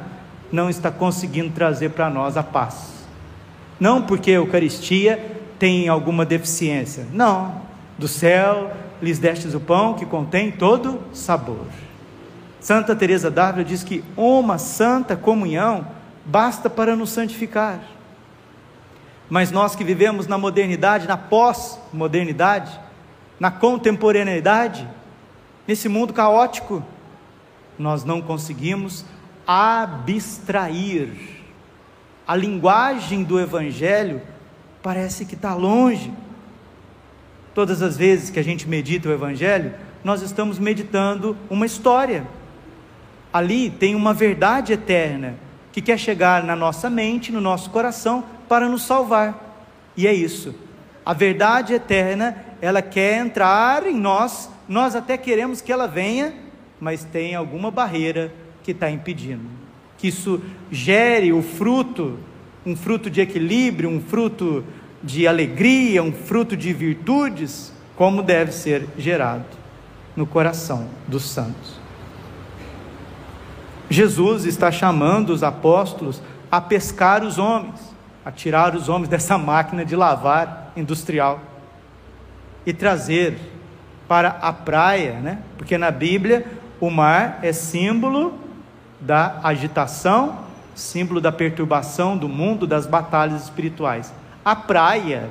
não 0.51 0.69
está 0.69 0.91
conseguindo 0.91 1.49
trazer 1.51 1.89
para 1.89 2.09
nós 2.09 2.37
a 2.37 2.43
paz. 2.43 3.05
Não 3.79 4.03
porque 4.03 4.31
a 4.31 4.35
Eucaristia 4.35 5.41
tem 5.57 5.87
alguma 5.87 6.25
deficiência. 6.25 7.07
Não. 7.11 7.60
Do 8.01 8.07
céu 8.07 8.73
lhes 8.99 9.19
destes 9.19 9.53
o 9.53 9.59
pão 9.59 9.93
que 9.93 10.07
contém 10.07 10.51
todo 10.51 11.03
sabor. 11.13 11.67
Santa 12.59 12.95
Teresa 12.95 13.29
d'Ávila 13.29 13.63
diz 13.63 13.83
que 13.83 14.03
uma 14.17 14.57
santa 14.57 15.15
comunhão 15.15 15.85
basta 16.25 16.67
para 16.67 16.95
nos 16.95 17.11
santificar. 17.11 17.79
Mas 19.29 19.51
nós 19.51 19.75
que 19.75 19.83
vivemos 19.83 20.25
na 20.25 20.35
modernidade, 20.35 21.07
na 21.07 21.15
pós-modernidade, 21.15 22.79
na 23.39 23.51
contemporaneidade, 23.51 24.89
nesse 25.67 25.87
mundo 25.87 26.11
caótico, 26.11 26.83
nós 27.77 28.03
não 28.03 28.19
conseguimos 28.19 29.05
abstrair. 29.45 31.43
A 32.27 32.35
linguagem 32.35 33.23
do 33.23 33.39
Evangelho 33.39 34.23
parece 34.81 35.23
que 35.23 35.35
está 35.35 35.53
longe, 35.53 36.11
Todas 37.53 37.81
as 37.81 37.97
vezes 37.97 38.29
que 38.29 38.39
a 38.39 38.43
gente 38.43 38.67
medita 38.67 39.09
o 39.09 39.11
Evangelho, 39.11 39.73
nós 40.03 40.21
estamos 40.21 40.57
meditando 40.57 41.35
uma 41.49 41.65
história. 41.65 42.25
Ali 43.31 43.69
tem 43.69 43.95
uma 43.95 44.13
verdade 44.13 44.73
eterna 44.73 45.35
que 45.71 45.81
quer 45.81 45.97
chegar 45.97 46.43
na 46.43 46.55
nossa 46.55 46.89
mente, 46.89 47.31
no 47.31 47.41
nosso 47.41 47.69
coração, 47.69 48.23
para 48.47 48.67
nos 48.67 48.83
salvar. 48.83 49.51
E 49.95 50.07
é 50.07 50.13
isso. 50.13 50.53
A 51.05 51.13
verdade 51.13 51.73
eterna, 51.73 52.37
ela 52.61 52.81
quer 52.81 53.17
entrar 53.17 53.87
em 53.87 53.95
nós, 53.95 54.49
nós 54.67 54.95
até 54.95 55.17
queremos 55.17 55.61
que 55.61 55.71
ela 55.71 55.87
venha, 55.87 56.33
mas 56.79 57.03
tem 57.03 57.35
alguma 57.35 57.71
barreira 57.71 58.33
que 58.63 58.71
está 58.71 58.89
impedindo. 58.89 59.45
Que 59.97 60.07
isso 60.07 60.41
gere 60.71 61.33
o 61.33 61.41
fruto, 61.41 62.19
um 62.65 62.75
fruto 62.75 63.09
de 63.09 63.21
equilíbrio, 63.21 63.89
um 63.89 64.01
fruto 64.01 64.63
de 65.03 65.27
alegria, 65.27 66.03
um 66.03 66.11
fruto 66.11 66.55
de 66.55 66.71
virtudes, 66.73 67.71
como 67.95 68.21
deve 68.21 68.51
ser 68.51 68.87
gerado 68.97 69.45
no 70.15 70.25
coração 70.25 70.87
dos 71.07 71.29
santos. 71.29 71.79
Jesus 73.89 74.45
está 74.45 74.71
chamando 74.71 75.31
os 75.31 75.43
apóstolos 75.43 76.21
a 76.51 76.61
pescar 76.61 77.23
os 77.23 77.37
homens, 77.37 77.79
a 78.23 78.31
tirar 78.31 78.75
os 78.75 78.87
homens 78.87 79.09
dessa 79.09 79.37
máquina 79.37 79.83
de 79.83 79.95
lavar 79.95 80.71
industrial 80.75 81.41
e 82.65 82.71
trazer 82.71 83.37
para 84.07 84.29
a 84.41 84.53
praia, 84.53 85.19
né? 85.19 85.39
Porque 85.57 85.77
na 85.77 85.91
Bíblia 85.91 86.45
o 86.79 86.89
mar 86.89 87.39
é 87.41 87.51
símbolo 87.51 88.33
da 88.99 89.39
agitação, 89.43 90.39
símbolo 90.75 91.19
da 91.19 91.31
perturbação 91.31 92.17
do 92.17 92.29
mundo, 92.29 92.67
das 92.67 92.85
batalhas 92.85 93.43
espirituais. 93.43 94.13
A 94.43 94.55
praia 94.55 95.29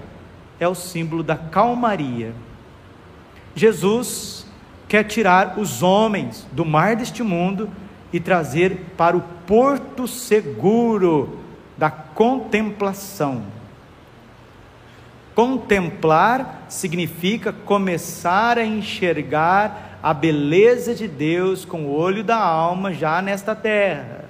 é 0.58 0.68
o 0.68 0.74
símbolo 0.74 1.22
da 1.22 1.36
calmaria. 1.36 2.32
Jesus 3.54 4.46
quer 4.88 5.04
tirar 5.04 5.58
os 5.58 5.82
homens 5.82 6.46
do 6.52 6.64
mar 6.64 6.94
deste 6.94 7.22
mundo 7.22 7.68
e 8.12 8.20
trazer 8.20 8.92
para 8.96 9.16
o 9.16 9.22
porto 9.46 10.06
seguro 10.06 11.40
da 11.76 11.90
contemplação. 11.90 13.42
Contemplar 15.34 16.66
significa 16.68 17.52
começar 17.52 18.58
a 18.58 18.64
enxergar 18.64 19.98
a 20.02 20.12
beleza 20.12 20.94
de 20.94 21.08
Deus 21.08 21.64
com 21.64 21.86
o 21.86 21.96
olho 21.96 22.22
da 22.22 22.36
alma 22.36 22.92
já 22.92 23.22
nesta 23.22 23.54
terra. 23.54 24.24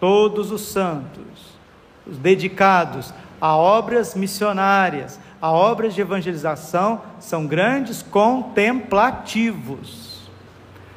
Todos 0.00 0.50
os 0.50 0.62
santos, 0.62 1.58
os 2.06 2.18
dedicados 2.18 3.12
a 3.40 3.56
obras 3.56 4.14
missionárias, 4.14 5.18
a 5.40 5.50
obras 5.52 5.94
de 5.94 6.00
evangelização 6.00 7.00
são 7.20 7.46
grandes 7.46 8.02
contemplativos. 8.02 10.28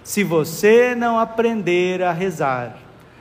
Se 0.04 0.24
você 0.24 0.96
não 0.96 1.20
aprender 1.20 2.02
a 2.02 2.12
rezar, 2.12 2.76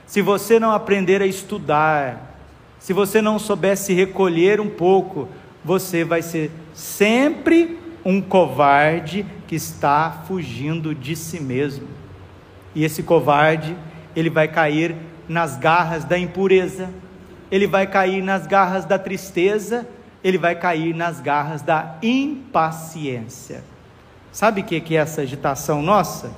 se 0.05 0.21
você 0.21 0.59
não 0.59 0.71
aprender 0.71 1.21
a 1.21 1.25
estudar, 1.25 2.37
se 2.79 2.93
você 2.93 3.21
não 3.21 3.37
souber 3.37 3.77
se 3.77 3.93
recolher 3.93 4.59
um 4.59 4.69
pouco, 4.69 5.29
você 5.63 6.03
vai 6.03 6.23
ser 6.23 6.49
sempre 6.73 7.79
um 8.03 8.19
covarde 8.19 9.23
que 9.47 9.55
está 9.55 10.23
fugindo 10.27 10.95
de 10.95 11.15
si 11.15 11.39
mesmo. 11.39 11.87
E 12.73 12.83
esse 12.83 13.03
covarde, 13.03 13.77
ele 14.15 14.29
vai 14.29 14.47
cair 14.47 14.95
nas 15.29 15.55
garras 15.57 16.03
da 16.03 16.17
impureza, 16.17 16.89
ele 17.51 17.67
vai 17.67 17.85
cair 17.85 18.23
nas 18.23 18.47
garras 18.47 18.85
da 18.85 18.97
tristeza, 18.97 19.85
ele 20.23 20.37
vai 20.37 20.55
cair 20.55 20.95
nas 20.95 21.19
garras 21.19 21.61
da 21.61 21.97
impaciência. 22.01 23.63
Sabe 24.31 24.61
o 24.61 24.63
que 24.63 24.95
é 24.95 24.99
essa 24.99 25.21
agitação 25.21 25.81
nossa? 25.81 26.31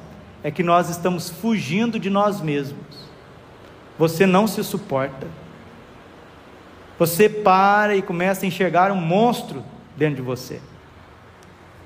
É 0.43 0.49
que 0.49 0.63
nós 0.63 0.89
estamos 0.89 1.29
fugindo 1.29 1.99
de 1.99 2.09
nós 2.09 2.41
mesmos. 2.41 3.07
Você 3.99 4.25
não 4.25 4.47
se 4.47 4.63
suporta. 4.63 5.27
Você 6.97 7.29
para 7.29 7.95
e 7.95 8.01
começa 8.01 8.45
a 8.45 8.47
enxergar 8.47 8.91
um 8.91 8.99
monstro 8.99 9.63
dentro 9.95 10.15
de 10.15 10.21
você. 10.23 10.59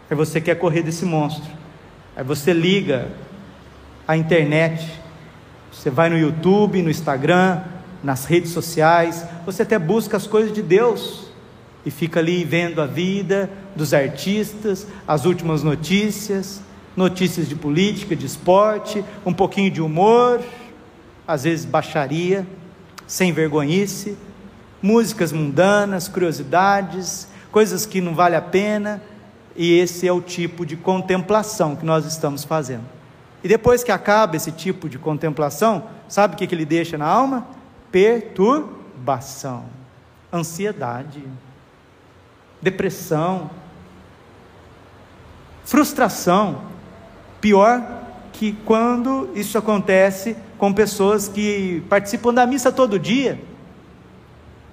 Aí 0.09 0.15
você 0.15 0.39
quer 0.39 0.55
correr 0.55 0.81
desse 0.81 1.05
monstro. 1.05 1.51
Aí 2.15 2.23
você 2.23 2.53
liga 2.53 3.09
a 4.07 4.15
internet, 4.15 4.89
você 5.71 5.89
vai 5.89 6.09
no 6.09 6.17
YouTube, 6.17 6.81
no 6.81 6.89
Instagram, 6.89 7.61
nas 8.03 8.25
redes 8.25 8.51
sociais, 8.51 9.25
você 9.45 9.63
até 9.63 9.77
busca 9.79 10.17
as 10.17 10.27
coisas 10.27 10.53
de 10.53 10.61
Deus 10.61 11.27
e 11.85 11.91
fica 11.91 12.19
ali 12.19 12.43
vendo 12.43 12.81
a 12.81 12.85
vida 12.85 13.49
dos 13.75 13.93
artistas, 13.93 14.85
as 15.07 15.25
últimas 15.25 15.63
notícias, 15.63 16.61
notícias 16.95 17.47
de 17.47 17.55
política, 17.55 18.15
de 18.15 18.25
esporte, 18.25 19.03
um 19.25 19.33
pouquinho 19.33 19.71
de 19.71 19.81
humor, 19.81 20.41
às 21.27 21.43
vezes 21.43 21.65
baixaria, 21.65 22.45
sem 23.05 23.31
vergonhice, 23.31 24.17
músicas 24.81 25.31
mundanas, 25.31 26.07
curiosidades, 26.07 27.27
coisas 27.51 27.85
que 27.85 28.01
não 28.01 28.13
vale 28.13 28.35
a 28.35 28.41
pena, 28.41 29.01
e 29.55 29.79
esse 29.79 30.07
é 30.07 30.11
o 30.11 30.21
tipo 30.21 30.65
de 30.65 30.75
contemplação 30.75 31.75
que 31.75 31.85
nós 31.85 32.05
estamos 32.05 32.43
fazendo. 32.43 32.83
E 33.43 33.47
depois 33.47 33.83
que 33.83 33.91
acaba 33.91 34.35
esse 34.35 34.51
tipo 34.51 34.89
de 34.89 34.99
contemplação, 34.99 35.83
sabe 36.07 36.35
o 36.35 36.37
que, 36.37 36.53
ele 36.53 36.65
deixa 36.65 36.97
na 36.97 37.05
alma? 37.05 37.47
Perturbação, 37.91 39.65
ansiedade, 40.31 41.23
depressão, 42.61 43.49
frustração. 45.63 46.63
Pior 47.39 47.81
que 48.33 48.53
quando 48.65 49.29
isso 49.33 49.57
acontece 49.57 50.35
com 50.57 50.73
pessoas 50.73 51.27
que 51.27 51.83
participam 51.89 52.33
da 52.33 52.45
missa 52.45 52.71
todo 52.71 52.99
dia, 52.99 53.39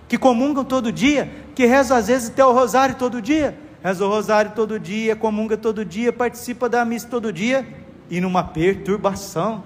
que 0.09 0.19
comungam 0.19 0.65
todo 0.65 0.93
dia, 0.93 1.31
que 1.55 1.65
rezam 1.65 1.97
às 1.97 2.09
vezes 2.09 2.31
até 2.31 2.45
o 2.45 2.53
rosário 2.53 2.97
todo 2.97 3.23
dia, 3.23 3.59
reza 3.83 4.05
o 4.05 4.09
rosário 4.09 4.53
todo 4.55 4.79
dia, 4.79 5.17
comunga 5.17 5.57
todo 5.57 5.85
dia, 5.85 6.13
participa 6.13 6.69
da 6.69 6.85
missa 6.85 7.09
todo 7.09 7.33
dia, 7.33 7.67
e 8.11 8.21
numa 8.21 8.45
perturbação, 8.45 9.65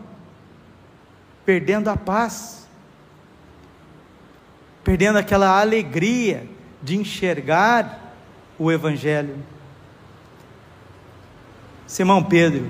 perdendo 1.45 1.89
a 1.89 1.97
paz, 1.97 2.68
perdendo 4.89 5.19
aquela 5.19 5.61
alegria 5.61 6.49
de 6.83 6.97
enxergar 6.97 8.15
o 8.59 8.73
Evangelho. 8.73 9.37
Simão 11.87 12.25
Pedro, 12.25 12.65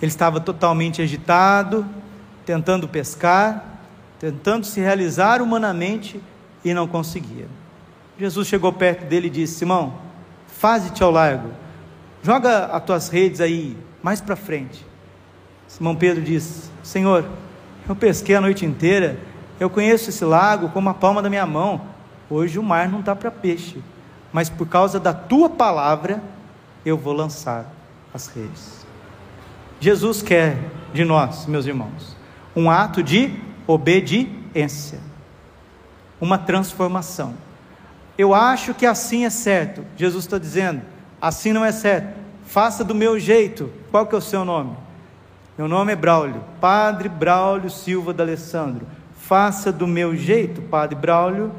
ele 0.00 0.10
estava 0.10 0.40
totalmente 0.40 1.02
agitado, 1.02 1.86
tentando 2.46 2.88
pescar, 2.88 3.62
tentando 4.18 4.64
se 4.64 4.80
realizar 4.80 5.42
humanamente 5.42 6.22
e 6.64 6.72
não 6.72 6.88
conseguia. 6.88 7.48
Jesus 8.18 8.48
chegou 8.48 8.72
perto 8.72 9.04
dele 9.04 9.26
e 9.26 9.30
disse: 9.30 9.56
Simão, 9.56 9.92
faze-te 10.46 11.02
ao 11.02 11.10
largo, 11.10 11.50
joga 12.22 12.64
as 12.64 12.82
tuas 12.82 13.10
redes 13.10 13.42
aí 13.42 13.76
mais 14.02 14.22
para 14.22 14.36
frente. 14.36 14.86
Simão 15.68 15.94
Pedro 15.94 16.22
disse: 16.22 16.70
Senhor, 16.82 17.28
eu 17.86 17.94
pesquei 17.94 18.36
a 18.36 18.40
noite 18.40 18.64
inteira, 18.64 19.18
eu 19.58 19.70
conheço 19.70 20.10
esse 20.10 20.24
lago 20.24 20.68
como 20.70 20.88
a 20.88 20.94
palma 20.94 21.22
da 21.22 21.30
minha 21.30 21.46
mão. 21.46 21.80
Hoje 22.28 22.58
o 22.58 22.62
mar 22.62 22.88
não 22.88 23.00
está 23.00 23.14
para 23.14 23.30
peixe, 23.30 23.82
mas 24.32 24.48
por 24.50 24.66
causa 24.66 24.98
da 24.98 25.12
tua 25.12 25.48
palavra 25.48 26.22
eu 26.84 26.96
vou 26.96 27.12
lançar 27.12 27.66
as 28.12 28.26
redes. 28.28 28.86
Jesus 29.80 30.22
quer 30.22 30.58
de 30.92 31.04
nós, 31.04 31.46
meus 31.46 31.66
irmãos, 31.66 32.16
um 32.54 32.70
ato 32.70 33.02
de 33.02 33.32
obediência 33.66 35.00
uma 36.20 36.38
transformação. 36.38 37.34
Eu 38.16 38.34
acho 38.34 38.72
que 38.72 38.86
assim 38.86 39.24
é 39.24 39.30
certo. 39.30 39.84
Jesus 39.96 40.24
está 40.24 40.38
dizendo, 40.38 40.82
assim 41.20 41.52
não 41.52 41.64
é 41.64 41.72
certo. 41.72 42.16
Faça 42.46 42.84
do 42.84 42.94
meu 42.94 43.18
jeito. 43.18 43.70
Qual 43.90 44.06
que 44.06 44.14
é 44.14 44.18
o 44.18 44.22
seu 44.22 44.44
nome? 44.44 44.76
Meu 45.58 45.68
nome 45.68 45.92
é 45.92 45.96
Braulio, 45.96 46.42
Padre 46.60 47.08
Braulio 47.08 47.70
Silva 47.70 48.12
D'Alessandro. 48.12 48.86
Faça 49.26 49.72
do 49.72 49.88
meu 49.88 50.14
jeito, 50.14 50.62
Padre 50.62 50.94
Braulio, 50.94 51.50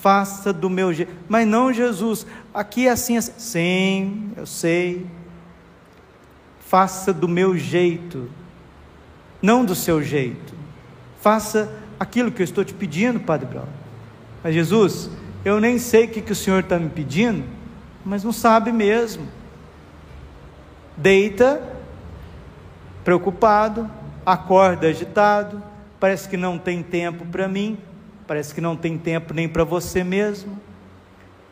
faça 0.00 0.52
do 0.52 0.70
meu 0.70 0.92
jeito. 0.92 1.12
Mas 1.28 1.44
não 1.44 1.72
Jesus, 1.72 2.24
aqui 2.54 2.86
é 2.86 2.92
assim, 2.92 3.16
assim. 3.16 3.32
Sim, 3.36 4.32
eu 4.36 4.46
sei. 4.46 5.04
Faça 6.60 7.12
do 7.12 7.26
meu 7.26 7.58
jeito, 7.58 8.30
não 9.42 9.64
do 9.64 9.74
seu 9.74 10.00
jeito. 10.00 10.54
Faça 11.20 11.68
aquilo 11.98 12.30
que 12.30 12.42
eu 12.42 12.44
estou 12.44 12.64
te 12.64 12.72
pedindo, 12.72 13.18
Padre 13.18 13.46
Braulio. 13.46 13.72
Mas 14.44 14.54
Jesus, 14.54 15.10
eu 15.44 15.58
nem 15.58 15.80
sei 15.80 16.04
o 16.04 16.08
que, 16.08 16.22
que 16.22 16.30
o 16.30 16.36
Senhor 16.36 16.60
está 16.60 16.78
me 16.78 16.90
pedindo, 16.90 17.42
mas 18.04 18.22
não 18.22 18.32
sabe 18.32 18.70
mesmo. 18.70 19.26
Deita, 20.96 21.60
preocupado, 23.02 23.90
acorda 24.24 24.86
agitado, 24.86 25.60
parece 26.06 26.28
que 26.28 26.36
não 26.36 26.56
tem 26.56 26.84
tempo 26.84 27.26
para 27.26 27.48
mim, 27.48 27.76
parece 28.28 28.54
que 28.54 28.60
não 28.60 28.76
tem 28.76 28.96
tempo 28.96 29.34
nem 29.34 29.48
para 29.48 29.64
você 29.64 30.04
mesmo. 30.04 30.56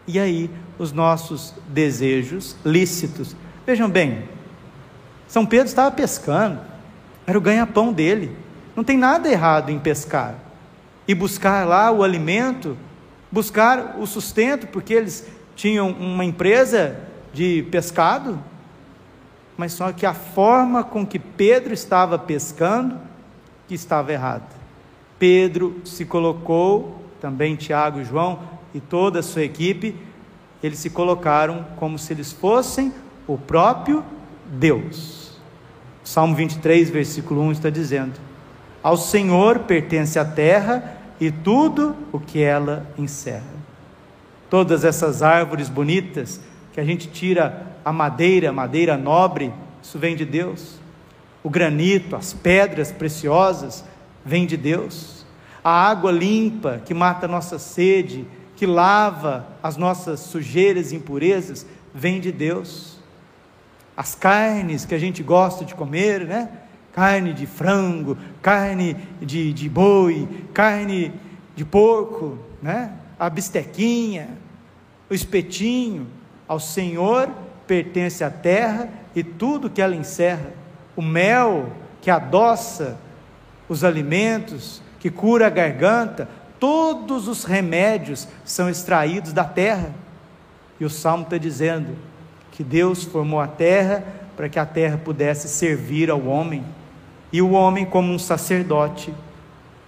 E 0.06 0.16
aí, 0.16 0.48
os 0.78 0.92
nossos 0.92 1.52
desejos 1.66 2.56
lícitos. 2.64 3.34
Vejam 3.66 3.90
bem, 3.90 4.28
São 5.26 5.44
Pedro 5.44 5.66
estava 5.66 5.90
pescando, 5.90 6.60
era 7.26 7.36
o 7.36 7.40
ganha-pão 7.40 7.92
dele. 7.92 8.30
Não 8.76 8.84
tem 8.84 8.96
nada 8.96 9.28
errado 9.28 9.70
em 9.70 9.78
pescar 9.80 10.36
e 11.08 11.16
buscar 11.16 11.66
lá 11.66 11.90
o 11.90 12.04
alimento, 12.04 12.78
buscar 13.32 13.96
o 13.98 14.06
sustento, 14.06 14.68
porque 14.68 14.94
eles 14.94 15.26
tinham 15.56 15.90
uma 15.90 16.24
empresa 16.24 17.00
de 17.32 17.66
pescado, 17.72 18.38
mas 19.56 19.72
só 19.72 19.90
que 19.90 20.06
a 20.06 20.14
forma 20.14 20.84
com 20.84 21.04
que 21.04 21.18
Pedro 21.18 21.74
estava 21.74 22.16
pescando 22.16 23.12
que 23.66 23.74
estava 23.74 24.12
errada. 24.12 24.46
Pedro 25.18 25.80
se 25.84 26.04
colocou, 26.04 27.02
também 27.20 27.56
Tiago 27.56 28.00
e 28.00 28.04
João 28.04 28.40
e 28.74 28.80
toda 28.80 29.20
a 29.20 29.22
sua 29.22 29.42
equipe, 29.42 29.96
eles 30.62 30.78
se 30.78 30.90
colocaram 30.90 31.66
como 31.76 31.98
se 31.98 32.12
eles 32.12 32.32
fossem 32.32 32.92
o 33.26 33.38
próprio 33.38 34.04
Deus. 34.46 35.38
Salmo 36.02 36.34
23, 36.34 36.90
versículo 36.90 37.40
1 37.42 37.52
está 37.52 37.70
dizendo: 37.70 38.20
ao 38.84 38.98
Senhor 38.98 39.60
pertence 39.60 40.18
a 40.18 40.26
terra 40.26 40.98
e 41.18 41.30
tudo 41.30 41.96
o 42.12 42.20
que 42.20 42.42
ela 42.42 42.86
encerra. 42.98 43.54
Todas 44.50 44.84
essas 44.84 45.22
árvores 45.22 45.70
bonitas 45.70 46.38
que 46.70 46.78
a 46.78 46.84
gente 46.84 47.08
tira 47.08 47.66
a 47.82 47.90
madeira, 47.90 48.52
madeira 48.52 48.98
nobre, 48.98 49.50
isso 49.82 49.98
vem 49.98 50.14
de 50.14 50.26
Deus. 50.26 50.78
O 51.44 51.50
granito, 51.50 52.16
as 52.16 52.32
pedras 52.32 52.90
preciosas, 52.90 53.84
vem 54.24 54.46
de 54.46 54.56
Deus. 54.56 55.26
A 55.62 55.70
água 55.70 56.10
limpa 56.10 56.80
que 56.82 56.94
mata 56.94 57.26
a 57.26 57.28
nossa 57.28 57.58
sede, 57.58 58.26
que 58.56 58.64
lava 58.66 59.46
as 59.62 59.76
nossas 59.76 60.20
sujeiras 60.20 60.90
e 60.90 60.96
impurezas, 60.96 61.66
vem 61.94 62.18
de 62.18 62.32
Deus. 62.32 62.98
As 63.94 64.14
carnes 64.14 64.86
que 64.86 64.94
a 64.94 64.98
gente 64.98 65.22
gosta 65.22 65.66
de 65.66 65.74
comer, 65.74 66.26
né? 66.26 66.48
carne 66.94 67.34
de 67.34 67.44
frango, 67.44 68.16
carne 68.40 68.96
de, 69.20 69.52
de 69.52 69.68
boi, 69.68 70.26
carne 70.54 71.12
de 71.54 71.64
porco, 71.64 72.38
né? 72.62 72.92
a 73.18 73.28
bistequinha, 73.28 74.30
o 75.10 75.14
espetinho. 75.14 76.06
Ao 76.48 76.58
Senhor 76.58 77.30
pertence 77.66 78.24
a 78.24 78.30
terra 78.30 78.88
e 79.14 79.22
tudo 79.22 79.68
que 79.68 79.82
ela 79.82 79.94
encerra. 79.94 80.63
O 80.96 81.02
mel 81.02 81.72
que 82.00 82.10
adoça 82.10 82.98
os 83.68 83.82
alimentos, 83.82 84.82
que 85.00 85.10
cura 85.10 85.46
a 85.46 85.50
garganta, 85.50 86.28
todos 86.58 87.28
os 87.28 87.44
remédios 87.44 88.28
são 88.44 88.68
extraídos 88.68 89.32
da 89.32 89.44
terra. 89.44 89.90
E 90.78 90.84
o 90.84 90.90
salmo 90.90 91.24
está 91.24 91.38
dizendo 91.38 91.96
que 92.52 92.62
Deus 92.62 93.04
formou 93.04 93.40
a 93.40 93.46
terra 93.46 94.04
para 94.36 94.48
que 94.48 94.58
a 94.58 94.66
terra 94.66 94.98
pudesse 95.02 95.48
servir 95.48 96.10
ao 96.10 96.24
homem 96.26 96.64
e 97.32 97.42
o 97.42 97.50
homem 97.50 97.84
como 97.84 98.12
um 98.12 98.18
sacerdote, 98.18 99.12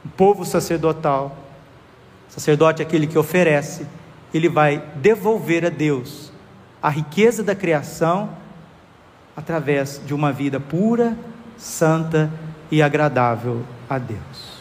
um 0.05 0.09
povo 0.09 0.45
sacerdotal. 0.45 1.37
Sacerdote 2.29 2.83
é 2.83 2.85
aquele 2.85 3.07
que 3.07 3.19
oferece, 3.19 3.87
ele 4.35 4.49
vai 4.49 4.83
devolver 4.97 5.65
a 5.65 5.69
Deus 5.69 6.33
a 6.83 6.91
riqueza 6.91 7.43
da 7.43 7.55
criação 7.55 8.31
através 9.37 10.01
de 10.05 10.15
uma 10.15 10.33
vida 10.33 10.59
pura, 10.59 11.17
santa 11.57 12.31
e 12.71 12.83
agradável 12.83 13.63
a 13.89 13.99
Deus. 13.99 14.57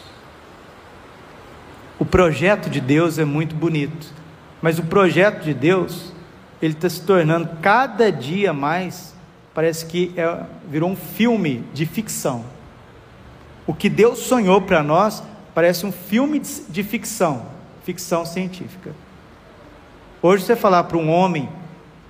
O 1.98 2.04
projeto 2.04 2.68
de 2.68 2.80
Deus 2.80 3.18
é 3.18 3.24
muito 3.24 3.54
bonito, 3.54 4.12
mas 4.60 4.78
o 4.78 4.82
projeto 4.82 5.42
de 5.42 5.54
Deus 5.54 6.12
ele 6.60 6.74
está 6.74 6.88
se 6.88 7.02
tornando 7.02 7.48
cada 7.60 8.10
dia 8.10 8.52
mais, 8.52 9.14
parece 9.54 9.86
que 9.86 10.12
é, 10.16 10.44
virou 10.68 10.90
um 10.90 10.96
filme 10.96 11.64
de 11.72 11.86
ficção. 11.86 12.44
O 13.66 13.74
que 13.74 13.88
Deus 13.88 14.20
sonhou 14.20 14.60
para 14.60 14.82
nós 14.82 15.22
parece 15.54 15.86
um 15.86 15.92
filme 15.92 16.38
de, 16.38 16.62
de 16.68 16.82
ficção, 16.82 17.46
ficção 17.82 18.24
científica. 18.24 18.92
Hoje 20.22 20.44
você 20.44 20.56
falar 20.56 20.84
para 20.84 20.96
um 20.96 21.10
homem 21.10 21.48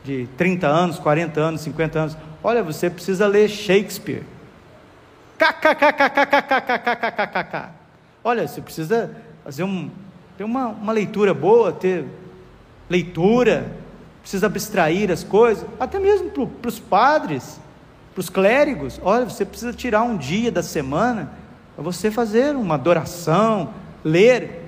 de 0.04 0.28
30 0.36 0.66
anos, 0.66 0.98
40 0.98 1.40
anos, 1.40 1.60
50 1.62 1.98
anos, 1.98 2.16
olha, 2.46 2.62
você 2.62 2.88
precisa 2.88 3.26
ler 3.26 3.48
Shakespeare. 3.48 4.22
KKKKKKKKKKKK. 5.36 7.70
Olha, 8.22 8.46
você 8.46 8.60
precisa 8.60 9.10
fazer 9.42 9.64
um, 9.64 9.90
ter 10.38 10.44
uma, 10.44 10.68
uma 10.68 10.92
leitura 10.92 11.34
boa, 11.34 11.72
ter 11.72 12.04
leitura, 12.88 13.66
precisa 14.22 14.46
abstrair 14.46 15.10
as 15.10 15.24
coisas, 15.24 15.66
até 15.80 15.98
mesmo 15.98 16.30
para 16.30 16.68
os 16.68 16.78
padres, 16.78 17.60
para 18.14 18.20
os 18.20 18.30
clérigos. 18.30 19.00
Olha, 19.02 19.24
você 19.24 19.44
precisa 19.44 19.72
tirar 19.72 20.04
um 20.04 20.16
dia 20.16 20.52
da 20.52 20.62
semana 20.62 21.32
para 21.74 21.82
você 21.82 22.12
fazer 22.12 22.54
uma 22.54 22.76
adoração, 22.76 23.74
ler. 24.04 24.62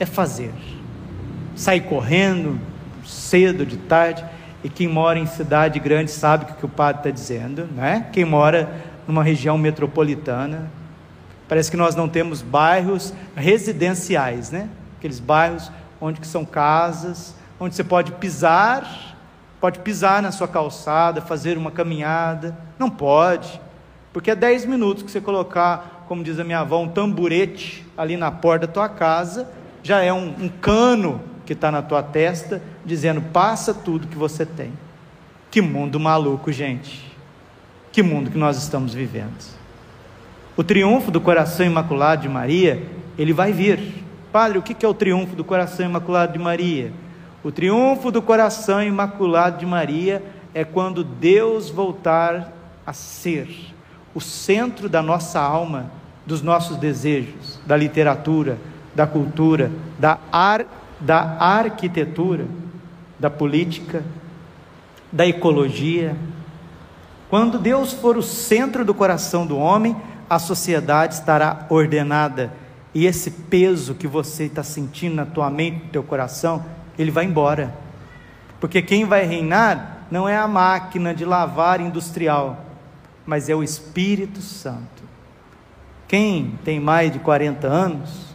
É 0.00 0.06
fazer. 0.06 0.54
Sair 1.54 1.82
correndo, 1.82 2.58
cedo, 3.06 3.64
de 3.64 3.76
tarde. 3.76 4.24
E 4.64 4.68
quem 4.68 4.88
mora 4.88 5.18
em 5.18 5.26
cidade 5.26 5.78
grande 5.78 6.10
sabe 6.10 6.44
o 6.44 6.54
que 6.54 6.66
o 6.66 6.68
padre 6.68 7.00
está 7.00 7.10
dizendo, 7.10 7.68
né? 7.74 8.08
Quem 8.12 8.24
mora 8.24 8.68
numa 9.06 9.22
região 9.22 9.56
metropolitana, 9.56 10.70
parece 11.48 11.70
que 11.70 11.76
nós 11.76 11.94
não 11.94 12.08
temos 12.08 12.42
bairros 12.42 13.14
residenciais, 13.36 14.50
né? 14.50 14.68
aqueles 14.98 15.20
bairros 15.20 15.70
onde 16.00 16.20
que 16.20 16.26
são 16.26 16.44
casas, 16.44 17.34
onde 17.60 17.74
você 17.74 17.84
pode 17.84 18.12
pisar, 18.12 19.16
pode 19.60 19.78
pisar 19.78 20.20
na 20.20 20.32
sua 20.32 20.48
calçada, 20.48 21.20
fazer 21.20 21.56
uma 21.56 21.70
caminhada. 21.70 22.56
Não 22.78 22.90
pode, 22.90 23.60
porque 24.12 24.32
é 24.32 24.34
10 24.34 24.66
minutos 24.66 25.02
que 25.02 25.10
você 25.10 25.20
colocar, 25.20 26.04
como 26.08 26.24
diz 26.24 26.38
a 26.38 26.44
minha 26.44 26.60
avó, 26.60 26.80
um 26.80 26.88
tamburete 26.88 27.86
ali 27.96 28.16
na 28.16 28.30
porta 28.30 28.66
da 28.66 28.72
tua 28.72 28.88
casa, 28.88 29.48
já 29.82 30.02
é 30.02 30.12
um, 30.12 30.34
um 30.38 30.48
cano 30.48 31.20
que 31.46 31.54
está 31.54 31.70
na 31.72 31.80
tua 31.80 32.02
testa, 32.02 32.60
dizendo: 32.84 33.22
passa 33.22 33.72
tudo 33.72 34.08
que 34.08 34.16
você 34.16 34.44
tem. 34.44 34.72
Que 35.50 35.62
mundo 35.62 35.98
maluco, 35.98 36.52
gente. 36.52 37.06
Que 37.90 38.02
mundo 38.02 38.30
que 38.30 38.36
nós 38.36 38.58
estamos 38.58 38.92
vivendo. 38.92 39.56
O 40.56 40.64
triunfo 40.64 41.10
do 41.10 41.20
coração 41.20 41.64
imaculado 41.64 42.22
de 42.22 42.28
Maria, 42.28 42.82
ele 43.16 43.32
vai 43.32 43.52
vir. 43.52 44.04
Padre, 44.32 44.58
o 44.58 44.62
que 44.62 44.84
é 44.84 44.88
o 44.88 44.92
triunfo 44.92 45.34
do 45.34 45.44
coração 45.44 45.86
imaculado 45.86 46.34
de 46.34 46.38
Maria? 46.38 46.92
O 47.42 47.50
triunfo 47.50 48.10
do 48.10 48.20
coração 48.20 48.82
imaculado 48.82 49.58
de 49.58 49.64
Maria 49.64 50.22
é 50.52 50.64
quando 50.64 51.04
Deus 51.04 51.70
voltar 51.70 52.52
a 52.84 52.92
ser 52.92 53.48
o 54.14 54.20
centro 54.20 54.88
da 54.88 55.02
nossa 55.02 55.40
alma, 55.40 55.90
dos 56.24 56.42
nossos 56.42 56.76
desejos, 56.76 57.60
da 57.66 57.76
literatura, 57.76 58.58
da 58.94 59.06
cultura, 59.06 59.70
da, 59.98 60.18
ar, 60.32 60.64
da 61.00 61.36
arquitetura, 61.38 62.46
da 63.18 63.30
política, 63.30 64.04
da 65.12 65.26
ecologia. 65.26 66.16
Quando 67.28 67.58
Deus 67.58 67.92
for 67.92 68.16
o 68.16 68.22
centro 68.22 68.84
do 68.84 68.94
coração 68.94 69.46
do 69.46 69.58
homem, 69.58 69.96
a 70.28 70.38
sociedade 70.38 71.14
estará 71.14 71.66
ordenada 71.68 72.52
e 72.94 73.04
esse 73.04 73.30
peso 73.30 73.94
que 73.94 74.06
você 74.06 74.44
está 74.44 74.62
sentindo 74.62 75.16
na 75.16 75.26
tua 75.26 75.50
mente, 75.50 75.84
no 75.84 75.90
teu 75.90 76.02
coração, 76.02 76.64
ele 76.98 77.10
vai 77.10 77.26
embora. 77.26 77.74
Porque 78.58 78.80
quem 78.80 79.04
vai 79.04 79.26
reinar 79.26 80.06
não 80.10 80.26
é 80.26 80.34
a 80.34 80.48
máquina 80.48 81.14
de 81.14 81.22
lavar 81.22 81.78
industrial, 81.78 82.64
mas 83.26 83.50
é 83.50 83.54
o 83.54 83.62
Espírito 83.62 84.40
Santo. 84.40 85.04
Quem 86.08 86.58
tem 86.64 86.80
mais 86.80 87.12
de 87.12 87.18
40 87.18 87.66
anos, 87.66 88.34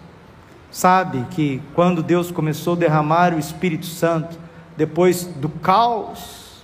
sabe 0.71 1.25
que 1.31 1.61
quando 1.75 2.01
Deus 2.01 2.31
começou 2.31 2.73
a 2.73 2.77
derramar 2.77 3.33
o 3.33 3.39
Espírito 3.39 3.85
Santo, 3.85 4.39
depois 4.77 5.25
do 5.25 5.49
caos, 5.49 6.63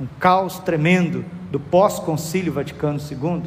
um 0.00 0.06
caos 0.18 0.58
tremendo 0.58 1.24
do 1.50 1.60
pós-concílio 1.60 2.52
Vaticano 2.52 2.98
II, 2.98 3.44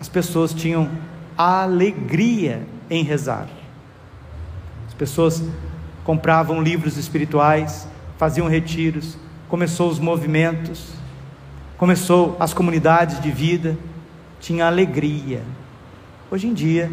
as 0.00 0.08
pessoas 0.08 0.54
tinham 0.54 0.90
alegria 1.36 2.66
em 2.88 3.04
rezar. 3.04 3.46
As 4.88 4.94
pessoas 4.94 5.42
compravam 6.02 6.62
livros 6.62 6.96
espirituais, 6.96 7.86
faziam 8.16 8.48
retiros, 8.48 9.16
começou 9.48 9.90
os 9.90 9.98
movimentos, 9.98 10.94
começou 11.76 12.36
as 12.40 12.54
comunidades 12.54 13.20
de 13.20 13.30
vida, 13.30 13.76
tinha 14.40 14.66
alegria. 14.66 15.42
Hoje 16.30 16.46
em 16.46 16.54
dia, 16.54 16.90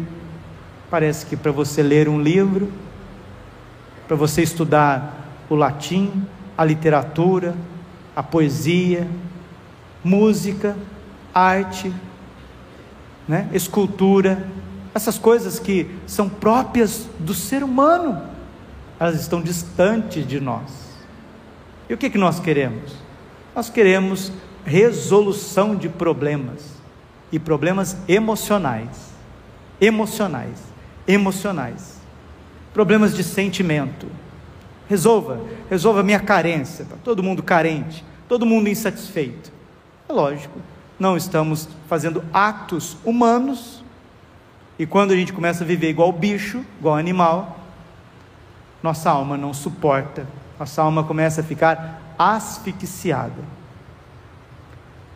parece 0.90 1.26
que 1.26 1.36
para 1.36 1.52
você 1.52 1.82
ler 1.82 2.08
um 2.08 2.20
livro, 2.20 2.72
para 4.06 4.16
você 4.16 4.42
estudar 4.42 5.44
o 5.50 5.54
latim, 5.54 6.26
a 6.56 6.64
literatura, 6.64 7.54
a 8.16 8.22
poesia, 8.22 9.06
música, 10.02 10.76
arte, 11.34 11.92
né? 13.26 13.48
escultura, 13.52 14.48
essas 14.94 15.18
coisas 15.18 15.58
que 15.58 15.90
são 16.06 16.28
próprias 16.28 17.06
do 17.18 17.34
ser 17.34 17.62
humano, 17.62 18.22
elas 18.98 19.20
estão 19.20 19.40
distantes 19.40 20.26
de 20.26 20.40
nós. 20.40 20.88
E 21.88 21.94
o 21.94 21.98
que, 21.98 22.10
que 22.10 22.18
nós 22.18 22.40
queremos? 22.40 22.92
Nós 23.54 23.70
queremos 23.70 24.32
resolução 24.64 25.76
de 25.76 25.88
problemas 25.88 26.78
e 27.30 27.38
problemas 27.38 27.96
emocionais. 28.08 29.08
Emocionais, 29.80 30.58
emocionais. 31.08 31.98
Problemas 32.72 33.16
de 33.16 33.24
sentimento. 33.24 34.06
Resolva, 34.88 35.40
resolva 35.68 36.00
a 36.00 36.04
minha 36.04 36.20
carência. 36.20 36.84
Tá 36.84 36.96
todo 37.02 37.22
mundo 37.22 37.42
carente, 37.42 38.04
todo 38.28 38.46
mundo 38.46 38.68
insatisfeito. 38.68 39.50
É 40.08 40.12
lógico 40.12 40.60
não 40.98 41.16
estamos 41.16 41.68
fazendo 41.86 42.24
atos 42.32 42.96
humanos, 43.04 43.84
e 44.78 44.86
quando 44.86 45.12
a 45.12 45.16
gente 45.16 45.32
começa 45.32 45.64
a 45.64 45.66
viver 45.66 45.90
igual 45.90 46.12
bicho, 46.12 46.64
igual 46.78 46.96
animal, 46.96 47.58
nossa 48.82 49.10
alma 49.10 49.36
não 49.36 49.54
suporta, 49.54 50.26
nossa 50.58 50.82
alma 50.82 51.04
começa 51.04 51.40
a 51.40 51.44
ficar 51.44 52.14
asfixiada. 52.18 53.58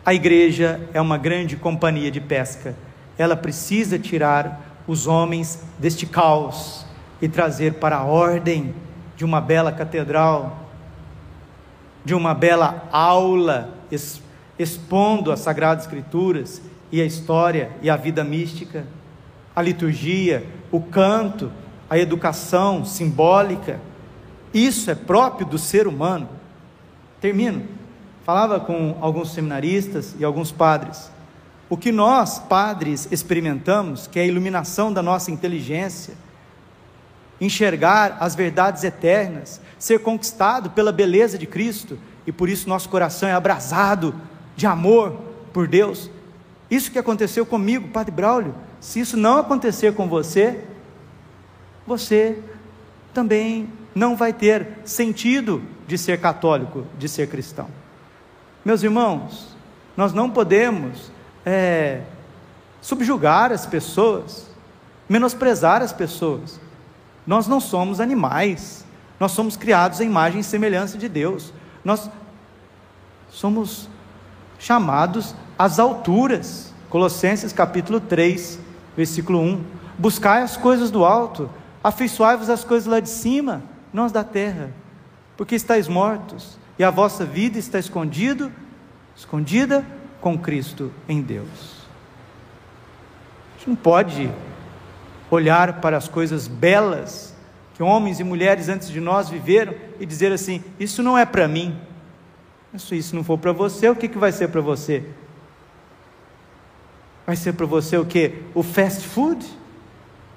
A 0.05 0.13
igreja 0.13 0.81
é 0.93 0.99
uma 0.99 1.17
grande 1.17 1.55
companhia 1.55 2.11
de 2.11 2.21
pesca, 2.21 2.75
ela 3.17 3.35
precisa 3.35 3.99
tirar 3.99 4.72
os 4.87 5.07
homens 5.07 5.63
deste 5.79 6.05
caos 6.05 6.85
e 7.21 7.27
trazer 7.27 7.75
para 7.75 7.97
a 7.97 8.03
ordem 8.03 8.75
de 9.15 9.23
uma 9.23 9.39
bela 9.39 9.71
catedral, 9.71 10.59
de 12.03 12.13
uma 12.13 12.33
bela 12.33 12.87
aula 12.91 13.73
expondo 14.57 15.31
as 15.31 15.39
Sagradas 15.39 15.85
Escrituras 15.85 16.61
e 16.91 17.01
a 17.01 17.05
história 17.05 17.71
e 17.81 17.89
a 17.89 17.95
vida 17.95 18.23
mística, 18.23 18.85
a 19.55 19.61
liturgia, 19.61 20.45
o 20.71 20.81
canto, 20.81 21.51
a 21.89 21.97
educação 21.97 22.83
simbólica. 22.83 23.79
Isso 24.53 24.91
é 24.91 24.95
próprio 24.95 25.45
do 25.45 25.57
ser 25.57 25.87
humano. 25.87 26.29
Termino. 27.21 27.63
Falava 28.25 28.59
com 28.59 28.97
alguns 29.01 29.31
seminaristas 29.31 30.15
e 30.17 30.23
alguns 30.23 30.51
padres. 30.51 31.11
O 31.73 31.77
que 31.77 31.91
nós, 31.91 32.37
padres, 32.37 33.07
experimentamos, 33.09 34.05
que 34.05 34.19
é 34.19 34.21
a 34.21 34.27
iluminação 34.27 34.93
da 34.93 35.01
nossa 35.01 35.31
inteligência, 35.31 36.13
enxergar 37.41 38.17
as 38.19 38.35
verdades 38.35 38.83
eternas, 38.83 39.59
ser 39.79 39.97
conquistado 39.97 40.69
pela 40.69 40.91
beleza 40.91 41.35
de 41.35 41.47
Cristo, 41.47 41.97
e 42.27 42.31
por 42.31 42.47
isso 42.47 42.69
nosso 42.69 42.87
coração 42.89 43.27
é 43.27 43.33
abrasado 43.33 44.13
de 44.55 44.67
amor 44.67 45.19
por 45.51 45.67
Deus. 45.67 46.11
Isso 46.69 46.91
que 46.91 46.99
aconteceu 46.99 47.43
comigo, 47.43 47.87
Padre 47.87 48.11
Braulio, 48.11 48.53
se 48.79 48.99
isso 48.99 49.17
não 49.17 49.39
acontecer 49.39 49.95
com 49.95 50.07
você, 50.07 50.63
você 51.87 52.37
também 53.15 53.67
não 53.95 54.15
vai 54.15 54.31
ter 54.31 54.77
sentido 54.85 55.63
de 55.87 55.97
ser 55.97 56.21
católico, 56.21 56.85
de 56.99 57.09
ser 57.09 57.27
cristão. 57.29 57.67
Meus 58.63 58.83
irmãos, 58.83 59.57
nós 59.97 60.13
não 60.13 60.29
podemos 60.29 61.11
é, 61.45 62.01
subjugar 62.81 63.51
as 63.51 63.65
pessoas, 63.65 64.47
menosprezar 65.07 65.81
as 65.81 65.93
pessoas. 65.93 66.59
Nós 67.25 67.47
não 67.47 67.59
somos 67.59 67.99
animais, 67.99 68.85
nós 69.19 69.31
somos 69.31 69.55
criados 69.55 70.01
à 70.01 70.03
imagem 70.03 70.41
e 70.41 70.43
semelhança 70.43 70.97
de 70.97 71.07
Deus. 71.07 71.53
Nós 71.83 72.09
somos 73.29 73.87
chamados 74.59 75.35
às 75.57 75.79
alturas. 75.79 76.73
Colossenses 76.89 77.51
capítulo 77.51 77.99
3, 77.99 78.59
versículo 78.95 79.39
1. 79.39 79.63
Buscai 79.97 80.41
as 80.41 80.57
coisas 80.57 80.91
do 80.91 81.05
alto, 81.05 81.49
afeiçoai-vos 81.83 82.49
as 82.49 82.63
coisas 82.63 82.87
lá 82.87 82.99
de 82.99 83.09
cima, 83.09 83.63
não 83.91 84.03
as 84.05 84.11
da 84.11 84.23
terra, 84.23 84.71
porque 85.37 85.55
estáis 85.55 85.87
mortos, 85.87 86.57
e 86.77 86.83
a 86.83 86.89
vossa 86.89 87.25
vida 87.25 87.57
está 87.57 87.79
escondido, 87.79 88.51
escondida 89.15 89.85
com 90.23 90.37
Cristo 90.37 90.89
em 91.07 91.21
Deus. 91.21 91.83
A 93.49 93.57
gente 93.57 93.69
não 93.69 93.75
pode 93.75 94.31
olhar 95.29 95.81
para 95.81 95.97
as 95.97 96.07
coisas 96.07 96.47
belas 96.47 97.35
que 97.73 97.83
homens 97.83 98.21
e 98.21 98.23
mulheres 98.23 98.69
antes 98.69 98.89
de 98.89 99.01
nós 99.01 99.29
viveram 99.29 99.75
e 99.99 100.05
dizer 100.05 100.31
assim: 100.31 100.63
isso 100.79 101.03
não 101.03 101.17
é 101.17 101.25
para 101.25 101.45
mim. 101.45 101.77
Se 102.77 102.97
isso 102.97 103.15
não 103.15 103.23
for 103.23 103.37
para 103.37 103.51
você, 103.51 103.89
o 103.89 103.95
que, 103.95 104.07
que 104.07 104.17
vai 104.17 104.31
ser 104.31 104.47
para 104.47 104.61
você? 104.61 105.03
Vai 107.27 107.35
ser 107.35 107.53
para 107.53 107.65
você 107.65 107.97
o 107.97 108.05
que? 108.05 108.43
O 108.55 108.63
fast 108.63 109.05
food? 109.05 109.45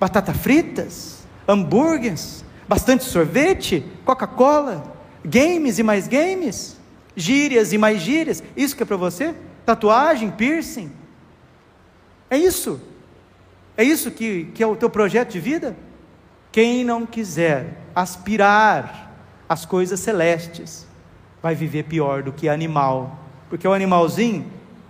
Batata 0.00 0.34
fritas? 0.34 1.26
Hambúrgueres? 1.48 2.44
Bastante 2.68 3.04
sorvete? 3.04 3.84
Coca-Cola? 4.04 4.96
Games 5.24 5.78
e 5.78 5.82
mais 5.82 6.08
games? 6.08 6.76
Gírias 7.14 7.72
e 7.72 7.78
mais 7.78 8.00
gírias? 8.00 8.42
Isso 8.56 8.76
que 8.76 8.82
é 8.82 8.86
para 8.86 8.96
você? 8.96 9.34
Tatuagem? 9.66 10.30
Piercing? 10.30 10.92
É 12.30 12.38
isso? 12.38 12.80
É 13.76 13.82
isso 13.82 14.10
que, 14.10 14.44
que 14.54 14.62
é 14.62 14.66
o 14.66 14.76
teu 14.76 14.88
projeto 14.88 15.32
de 15.32 15.40
vida? 15.40 15.76
Quem 16.52 16.84
não 16.84 17.04
quiser 17.04 17.82
aspirar 17.94 19.12
às 19.48 19.66
coisas 19.66 20.00
celestes, 20.00 20.86
vai 21.42 21.54
viver 21.54 21.84
pior 21.84 22.22
do 22.22 22.32
que 22.32 22.48
animal, 22.48 23.18
porque 23.50 23.66
o 23.66 23.72
animalzinho, 23.72 24.46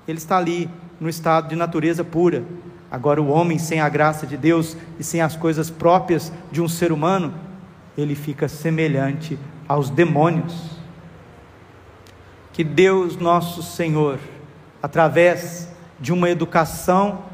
ele 0.06 0.18
está 0.18 0.36
ali 0.36 0.70
no 1.00 1.08
estado 1.08 1.48
de 1.48 1.56
natureza 1.56 2.04
pura. 2.04 2.44
Agora, 2.90 3.20
o 3.20 3.28
homem 3.28 3.58
sem 3.58 3.80
a 3.80 3.88
graça 3.88 4.26
de 4.26 4.36
Deus 4.36 4.76
e 4.98 5.02
sem 5.02 5.20
as 5.20 5.36
coisas 5.36 5.70
próprias 5.70 6.32
de 6.52 6.62
um 6.62 6.68
ser 6.68 6.92
humano, 6.92 7.34
ele 7.98 8.14
fica 8.14 8.46
semelhante 8.46 9.38
aos 9.66 9.90
demônios. 9.90 10.76
Que 12.52 12.62
Deus, 12.62 13.16
nosso 13.16 13.62
Senhor, 13.62 14.18
através 14.86 15.66
de 15.98 16.12
uma 16.12 16.30
educação 16.30 17.24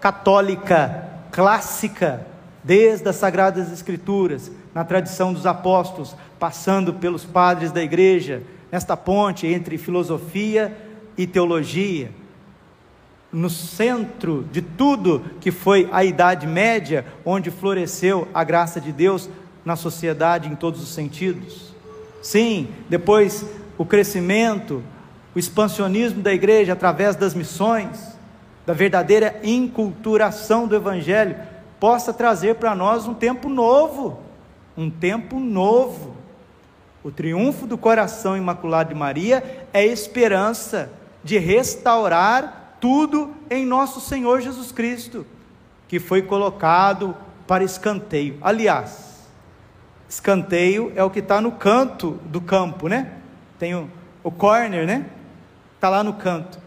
católica, 0.00 1.10
clássica, 1.30 2.26
desde 2.64 3.06
as 3.06 3.16
Sagradas 3.16 3.70
Escrituras, 3.70 4.50
na 4.74 4.82
tradição 4.82 5.30
dos 5.30 5.44
apóstolos, 5.44 6.16
passando 6.38 6.94
pelos 6.94 7.22
padres 7.22 7.70
da 7.70 7.82
igreja, 7.82 8.42
nesta 8.72 8.96
ponte 8.96 9.46
entre 9.46 9.76
filosofia 9.76 10.74
e 11.18 11.26
teologia, 11.26 12.12
no 13.30 13.50
centro 13.50 14.48
de 14.50 14.62
tudo 14.62 15.22
que 15.38 15.50
foi 15.50 15.86
a 15.92 16.02
Idade 16.02 16.46
Média, 16.46 17.04
onde 17.26 17.50
floresceu 17.50 18.26
a 18.32 18.42
graça 18.42 18.80
de 18.80 18.90
Deus 18.90 19.28
na 19.66 19.76
sociedade 19.76 20.48
em 20.48 20.54
todos 20.54 20.82
os 20.82 20.88
sentidos. 20.88 21.74
Sim, 22.22 22.68
depois 22.88 23.44
o 23.76 23.84
crescimento, 23.84 24.82
o 25.34 25.38
expansionismo 25.38 26.22
da 26.22 26.32
igreja 26.32 26.72
através 26.72 27.14
das 27.16 27.34
missões, 27.34 28.16
da 28.66 28.72
verdadeira 28.72 29.40
inculturação 29.42 30.66
do 30.66 30.74
Evangelho, 30.74 31.36
possa 31.78 32.12
trazer 32.12 32.56
para 32.56 32.74
nós 32.74 33.06
um 33.06 33.14
tempo 33.14 33.48
novo, 33.48 34.20
um 34.76 34.90
tempo 34.90 35.38
novo. 35.38 36.14
O 37.02 37.10
triunfo 37.10 37.66
do 37.66 37.78
coração 37.78 38.36
imaculado 38.36 38.90
de 38.90 38.94
Maria 38.94 39.66
é 39.72 39.84
esperança 39.84 40.90
de 41.24 41.38
restaurar 41.38 42.76
tudo 42.80 43.30
em 43.48 43.64
nosso 43.64 44.00
Senhor 44.00 44.40
Jesus 44.40 44.72
Cristo, 44.72 45.26
que 45.88 45.98
foi 45.98 46.22
colocado 46.22 47.16
para 47.46 47.64
escanteio. 47.64 48.36
Aliás, 48.42 49.26
escanteio 50.08 50.92
é 50.94 51.02
o 51.02 51.10
que 51.10 51.20
está 51.20 51.40
no 51.40 51.52
canto 51.52 52.12
do 52.26 52.40
campo, 52.40 52.88
né? 52.88 53.12
Tem 53.58 53.74
o, 53.74 53.88
o 54.22 54.30
corner, 54.30 54.86
né? 54.86 55.06
Está 55.80 55.88
lá 55.88 56.04
no 56.04 56.12
canto. 56.12 56.58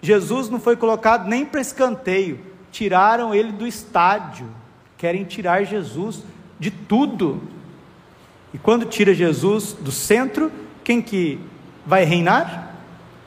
Jesus 0.00 0.48
não 0.48 0.60
foi 0.60 0.76
colocado 0.76 1.26
nem 1.26 1.44
para 1.44 1.60
escanteio, 1.60 2.38
tiraram 2.70 3.34
ele 3.34 3.50
do 3.50 3.66
estádio. 3.66 4.46
Querem 4.96 5.24
tirar 5.24 5.64
Jesus 5.64 6.22
de 6.56 6.70
tudo. 6.70 7.42
E 8.54 8.58
quando 8.58 8.86
tira 8.86 9.12
Jesus 9.12 9.72
do 9.72 9.90
centro, 9.90 10.52
quem 10.84 11.02
que 11.02 11.40
vai 11.84 12.04
reinar? 12.04 12.76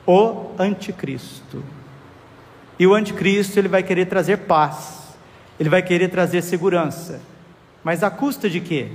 O 0.06 0.46
anticristo. 0.58 1.62
E 2.78 2.86
o 2.86 2.94
anticristo 2.94 3.58
ele 3.58 3.68
vai 3.68 3.82
querer 3.82 4.06
trazer 4.06 4.38
paz, 4.38 5.14
ele 5.60 5.68
vai 5.68 5.82
querer 5.82 6.08
trazer 6.08 6.40
segurança, 6.40 7.20
mas 7.84 8.02
a 8.02 8.10
custa 8.10 8.48
de 8.48 8.62
quê? 8.62 8.92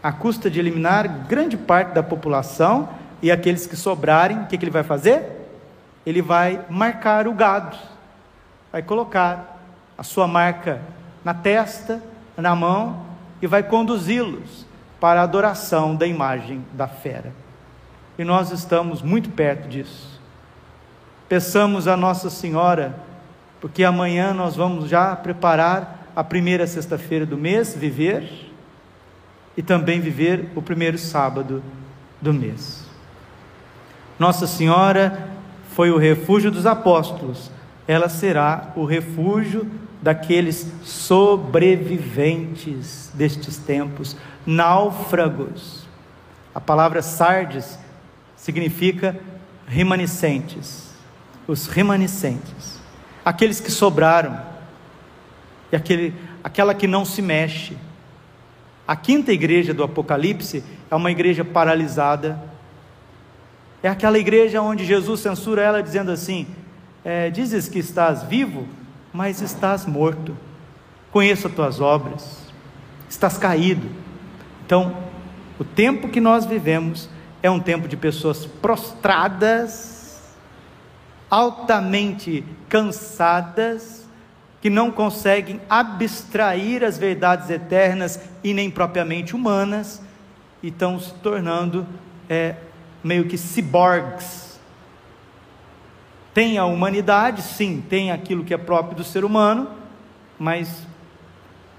A 0.00 0.12
custa 0.12 0.48
de 0.48 0.60
eliminar 0.60 1.26
grande 1.26 1.56
parte 1.56 1.94
da 1.94 2.02
população 2.02 2.99
e 3.22 3.30
aqueles 3.30 3.66
que 3.66 3.76
sobrarem, 3.76 4.42
o 4.42 4.46
que, 4.46 4.56
que 4.56 4.64
ele 4.64 4.70
vai 4.70 4.82
fazer? 4.82 5.22
Ele 6.04 6.22
vai 6.22 6.64
marcar 6.68 7.28
o 7.28 7.34
gado, 7.34 7.76
vai 8.72 8.82
colocar 8.82 9.60
a 9.96 10.02
sua 10.02 10.26
marca 10.26 10.80
na 11.24 11.34
testa, 11.34 12.02
na 12.36 12.54
mão 12.56 13.04
e 13.42 13.46
vai 13.46 13.62
conduzi-los 13.62 14.66
para 14.98 15.20
a 15.20 15.24
adoração 15.24 15.94
da 15.94 16.06
imagem 16.06 16.64
da 16.72 16.88
fera. 16.88 17.32
E 18.18 18.24
nós 18.24 18.50
estamos 18.50 19.02
muito 19.02 19.30
perto 19.30 19.68
disso. 19.68 20.20
Peçamos 21.28 21.86
a 21.86 21.96
Nossa 21.96 22.28
Senhora, 22.28 22.94
porque 23.60 23.84
amanhã 23.84 24.34
nós 24.34 24.56
vamos 24.56 24.88
já 24.88 25.14
preparar 25.14 26.08
a 26.16 26.24
primeira 26.24 26.66
sexta-feira 26.66 27.24
do 27.24 27.36
mês, 27.36 27.74
viver, 27.74 28.50
e 29.56 29.62
também 29.62 30.00
viver 30.00 30.50
o 30.54 30.62
primeiro 30.62 30.98
sábado 30.98 31.62
do 32.20 32.32
mês. 32.32 32.89
Nossa 34.20 34.46
Senhora 34.46 35.28
foi 35.74 35.90
o 35.90 35.98
refúgio 35.98 36.52
dos 36.52 36.66
apóstolos, 36.66 37.50
ela 37.88 38.08
será 38.08 38.70
o 38.76 38.84
refúgio 38.84 39.68
daqueles 40.00 40.72
sobreviventes 40.84 43.10
destes 43.14 43.56
tempos, 43.56 44.16
náufragos. 44.46 45.88
A 46.54 46.60
palavra 46.60 47.02
sardes 47.02 47.76
significa 48.36 49.18
remanescentes 49.66 50.90
os 51.50 51.66
remanescentes, 51.66 52.80
aqueles 53.24 53.60
que 53.60 53.70
sobraram, 53.70 54.40
e 55.72 55.76
aquele, 55.76 56.14
aquela 56.42 56.74
que 56.74 56.86
não 56.86 57.04
se 57.04 57.20
mexe. 57.20 57.76
A 58.86 58.96
quinta 58.96 59.32
igreja 59.32 59.74
do 59.74 59.82
Apocalipse 59.82 60.64
é 60.90 60.94
uma 60.94 61.10
igreja 61.10 61.44
paralisada, 61.44 62.40
é 63.82 63.88
aquela 63.88 64.18
igreja 64.18 64.60
onde 64.60 64.84
Jesus 64.84 65.20
censura 65.20 65.62
ela 65.62 65.82
dizendo 65.82 66.10
assim: 66.10 66.46
é, 67.04 67.30
Dizes 67.30 67.68
que 67.68 67.78
estás 67.78 68.22
vivo, 68.22 68.66
mas 69.12 69.40
estás 69.40 69.86
morto. 69.86 70.36
Conheço 71.10 71.48
as 71.48 71.54
tuas 71.54 71.80
obras, 71.80 72.52
estás 73.08 73.36
caído. 73.36 73.88
Então, 74.64 74.96
o 75.58 75.64
tempo 75.64 76.08
que 76.08 76.20
nós 76.20 76.44
vivemos 76.44 77.08
é 77.42 77.50
um 77.50 77.58
tempo 77.58 77.88
de 77.88 77.96
pessoas 77.96 78.46
prostradas 78.46 80.00
altamente 81.30 82.44
cansadas, 82.68 84.08
que 84.60 84.68
não 84.68 84.90
conseguem 84.90 85.60
abstrair 85.70 86.84
as 86.84 86.98
verdades 86.98 87.48
eternas 87.48 88.20
e 88.42 88.52
nem 88.52 88.70
propriamente 88.70 89.34
humanas, 89.34 90.02
e 90.62 90.68
estão 90.68 90.98
se 90.98 91.14
tornando 91.14 91.86
é, 92.28 92.56
meio 93.02 93.26
que 93.26 93.36
ciborgues. 93.36 94.58
Tem 96.32 96.58
a 96.58 96.64
humanidade, 96.64 97.42
sim, 97.42 97.82
tem 97.88 98.10
aquilo 98.10 98.44
que 98.44 98.54
é 98.54 98.58
próprio 98.58 98.96
do 98.96 99.04
ser 99.04 99.24
humano, 99.24 99.68
mas 100.38 100.86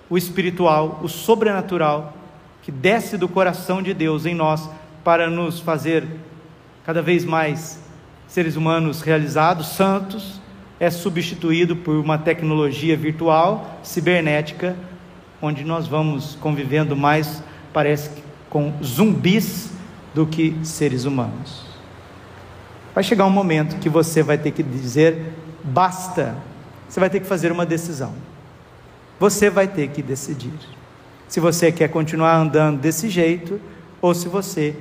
o 0.09 0.17
espiritual, 0.17 0.99
o 1.01 1.07
sobrenatural, 1.07 2.13
que 2.61 2.71
desce 2.71 3.17
do 3.17 3.27
coração 3.27 3.81
de 3.81 3.93
Deus 3.93 4.25
em 4.25 4.35
nós 4.35 4.69
para 5.03 5.29
nos 5.29 5.59
fazer 5.59 6.05
cada 6.85 7.01
vez 7.01 7.23
mais 7.23 7.81
seres 8.27 8.55
humanos 8.55 9.01
realizados, 9.01 9.67
santos, 9.67 10.41
é 10.79 10.89
substituído 10.89 11.75
por 11.75 11.95
uma 11.95 12.17
tecnologia 12.17 12.97
virtual, 12.97 13.79
cibernética, 13.83 14.75
onde 15.41 15.63
nós 15.63 15.87
vamos 15.87 16.35
convivendo 16.35 16.95
mais, 16.95 17.43
parece 17.73 18.09
com 18.49 18.73
zumbis 18.83 19.70
do 20.13 20.25
que 20.25 20.55
seres 20.63 21.05
humanos. 21.05 21.65
Vai 22.93 23.03
chegar 23.03 23.25
um 23.25 23.29
momento 23.29 23.79
que 23.79 23.89
você 23.89 24.21
vai 24.21 24.37
ter 24.37 24.51
que 24.51 24.61
dizer 24.61 25.33
basta. 25.63 26.35
Você 26.87 26.99
vai 26.99 27.09
ter 27.09 27.19
que 27.19 27.27
fazer 27.27 27.51
uma 27.51 27.65
decisão. 27.65 28.13
Você 29.19 29.49
vai 29.49 29.67
ter 29.67 29.89
que 29.89 30.01
decidir. 30.01 30.53
Se 31.27 31.39
você 31.39 31.71
quer 31.71 31.87
continuar 31.87 32.35
andando 32.35 32.79
desse 32.79 33.07
jeito 33.07 33.61
ou 34.01 34.13
se 34.13 34.27
você, 34.27 34.75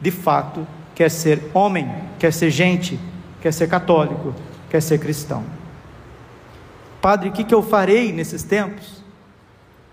de 0.00 0.10
fato, 0.10 0.66
quer 0.94 1.10
ser 1.10 1.42
homem, 1.54 1.90
quer 2.18 2.32
ser 2.32 2.50
gente, 2.50 2.98
quer 3.40 3.52
ser 3.52 3.68
católico, 3.68 4.34
quer 4.68 4.82
ser 4.82 4.98
cristão. 4.98 5.44
Padre, 7.00 7.28
o 7.28 7.32
que, 7.32 7.54
eu 7.54 7.62
farei 7.62 8.12
nesses 8.12 8.42
tempos? 8.42 9.02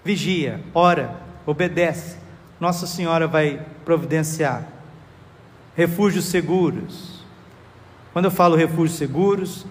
Vigia, 0.03 0.61
ora, 0.73 1.15
obedece. 1.45 2.17
Nossa 2.59 2.87
Senhora 2.87 3.27
vai 3.27 3.63
providenciar. 3.85 4.72
Refúgios 5.75 6.25
seguros. 6.25 7.23
Quando 8.11 8.25
eu 8.25 8.31
falo 8.31 8.55
refúgios 8.55 8.97
seguros, 8.97 9.65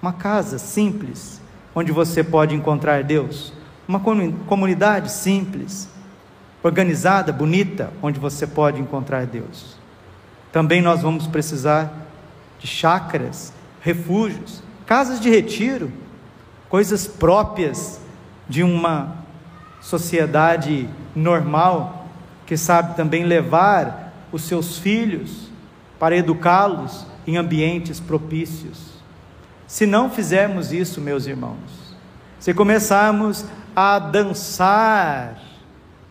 uma 0.00 0.12
casa 0.12 0.58
simples, 0.58 1.40
onde 1.74 1.90
você 1.92 2.22
pode 2.22 2.54
encontrar 2.54 3.02
Deus. 3.02 3.52
Uma 3.88 4.00
comunidade 4.00 5.10
simples, 5.10 5.88
organizada, 6.62 7.32
bonita, 7.32 7.92
onde 8.00 8.20
você 8.20 8.46
pode 8.46 8.80
encontrar 8.80 9.26
Deus. 9.26 9.76
Também 10.52 10.80
nós 10.80 11.02
vamos 11.02 11.26
precisar 11.26 11.92
de 12.58 12.66
chácaras, 12.66 13.52
refúgios, 13.80 14.62
casas 14.86 15.20
de 15.20 15.28
retiro, 15.28 15.90
coisas 16.68 17.08
próprias 17.08 18.00
de 18.48 18.62
uma 18.62 19.16
sociedade 19.80 20.88
normal, 21.14 22.06
que 22.46 22.56
sabe 22.56 22.94
também 22.94 23.24
levar 23.24 24.09
os 24.32 24.42
seus 24.42 24.78
filhos 24.78 25.48
para 25.98 26.16
educá-los 26.16 27.06
em 27.26 27.36
ambientes 27.36 28.00
propícios. 28.00 28.90
Se 29.66 29.86
não 29.86 30.10
fizermos 30.10 30.72
isso, 30.72 31.00
meus 31.00 31.26
irmãos, 31.26 31.94
se 32.38 32.52
começarmos 32.54 33.44
a 33.74 33.98
dançar 33.98 35.40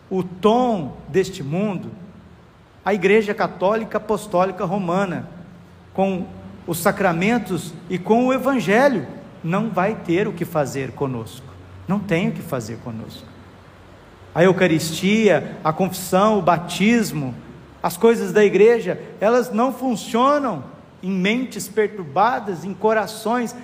o 0.08 0.22
tom 0.22 0.96
deste 1.08 1.42
mundo, 1.42 1.90
a 2.84 2.94
Igreja 2.94 3.34
Católica 3.34 3.98
Apostólica 3.98 4.64
Romana, 4.64 5.28
com 5.92 6.26
os 6.66 6.78
sacramentos 6.78 7.74
e 7.88 7.98
com 7.98 8.26
o 8.26 8.32
Evangelho, 8.32 9.06
não 9.42 9.70
vai 9.70 9.94
ter 9.94 10.28
o 10.28 10.32
que 10.32 10.44
fazer 10.44 10.92
conosco. 10.92 11.46
Não 11.86 11.98
tem 11.98 12.28
o 12.28 12.32
que 12.32 12.42
fazer 12.42 12.78
conosco. 12.78 13.26
A 14.34 14.44
Eucaristia, 14.44 15.58
a 15.64 15.72
confissão, 15.72 16.38
o 16.38 16.42
batismo, 16.42 17.34
as 17.82 17.96
coisas 17.96 18.32
da 18.32 18.44
igreja, 18.44 19.00
elas 19.20 19.50
não 19.50 19.72
funcionam 19.72 20.64
em 21.02 21.10
mentes 21.10 21.66
perturbadas, 21.66 22.64
em 22.64 22.74
corações 22.74 23.56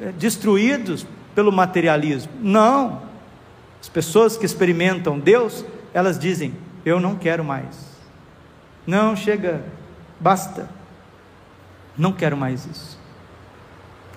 eh, 0.00 0.12
destruídos 0.18 1.06
pelo 1.34 1.52
materialismo. 1.52 2.32
Não. 2.40 3.02
As 3.80 3.88
pessoas 3.88 4.36
que 4.36 4.46
experimentam 4.46 5.18
Deus, 5.18 5.64
elas 5.92 6.18
dizem: 6.18 6.54
Eu 6.84 7.00
não 7.00 7.16
quero 7.16 7.44
mais. 7.44 7.90
Não, 8.86 9.14
chega, 9.14 9.62
basta. 10.18 10.68
Não 11.96 12.12
quero 12.12 12.36
mais 12.36 12.64
isso. 12.64 12.98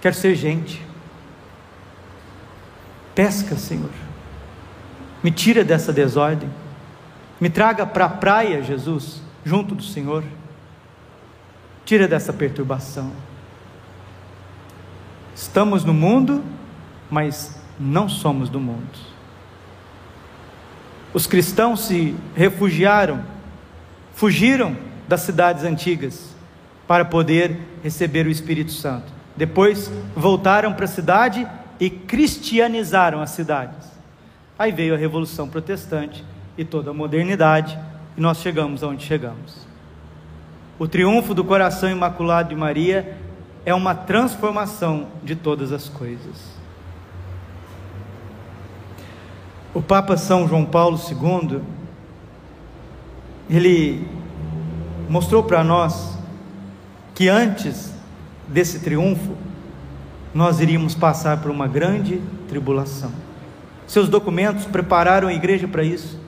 Quero 0.02 0.16
ser 0.16 0.36
gente. 0.36 0.86
Pesca, 3.14 3.58
Senhor. 3.58 3.92
Me 5.22 5.32
tira 5.32 5.64
dessa 5.64 5.92
desordem. 5.92 6.50
Me 7.40 7.50
traga 7.50 7.86
para 7.86 8.06
a 8.06 8.10
praia, 8.10 8.64
Jesus, 8.64 9.22
junto 9.44 9.76
do 9.76 9.84
Senhor. 9.84 10.24
Tira 11.86 12.08
dessa 12.08 12.32
perturbação. 12.32 13.12
Estamos 15.36 15.84
no 15.84 15.94
mundo, 15.94 16.44
mas 17.10 17.60
não 17.80 18.08
somos 18.08 18.50
do 18.50 18.60
mundo. 18.60 19.14
Os 21.14 21.28
cristãos 21.28 21.82
se 21.82 22.16
refugiaram, 22.36 23.24
fugiram 24.14 24.76
das 25.08 25.22
cidades 25.22 25.64
antigas 25.64 26.34
para 26.88 27.06
poder 27.06 27.60
receber 27.84 28.26
o 28.26 28.32
Espírito 28.32 28.72
Santo. 28.72 29.12
Depois 29.36 29.92
voltaram 30.16 30.74
para 30.74 30.86
a 30.86 30.88
cidade 30.88 31.48
e 31.80 31.90
cristianizaram 31.90 33.22
as 33.22 33.32
cidades. 33.32 33.92
Aí 34.58 34.72
veio 34.72 34.94
a 34.94 34.98
Revolução 34.98 35.50
Protestante 35.50 36.24
e 36.58 36.64
toda 36.64 36.92
a 36.92 36.94
modernidade, 36.94 37.78
e 38.18 38.22
nós 38.22 38.38
chegamos 38.38 38.84
aonde 38.84 39.06
chegamos. 39.06 39.66
O 40.78 40.88
triunfo 40.88 41.34
do 41.34 41.44
coração 41.44 41.90
imaculado 41.90 42.50
de 42.50 42.56
Maria 42.56 43.18
é 43.66 43.74
uma 43.74 43.96
transformação 43.96 45.08
de 45.24 45.36
todas 45.36 45.72
as 45.72 45.88
coisas. 45.88 46.54
O 49.74 49.82
Papa 49.82 50.18
São 50.18 50.48
João 50.48 50.66
Paulo 50.66 51.00
II, 51.00 51.62
ele 53.50 54.08
mostrou 55.10 55.44
para 55.44 55.64
nós 55.64 56.18
que 57.16 57.28
antes 57.30 57.94
desse 58.48 58.80
triunfo, 58.80 59.36
nós 60.34 60.60
iríamos 60.60 60.96
passar 60.96 61.42
por 61.42 61.52
uma 61.52 61.68
grande 61.68 62.22
tribulação. 62.48 63.12
Seus 63.88 64.10
documentos 64.10 64.66
prepararam 64.66 65.28
a 65.28 65.34
igreja 65.34 65.68
para 65.68 65.84
isso. 65.84 66.23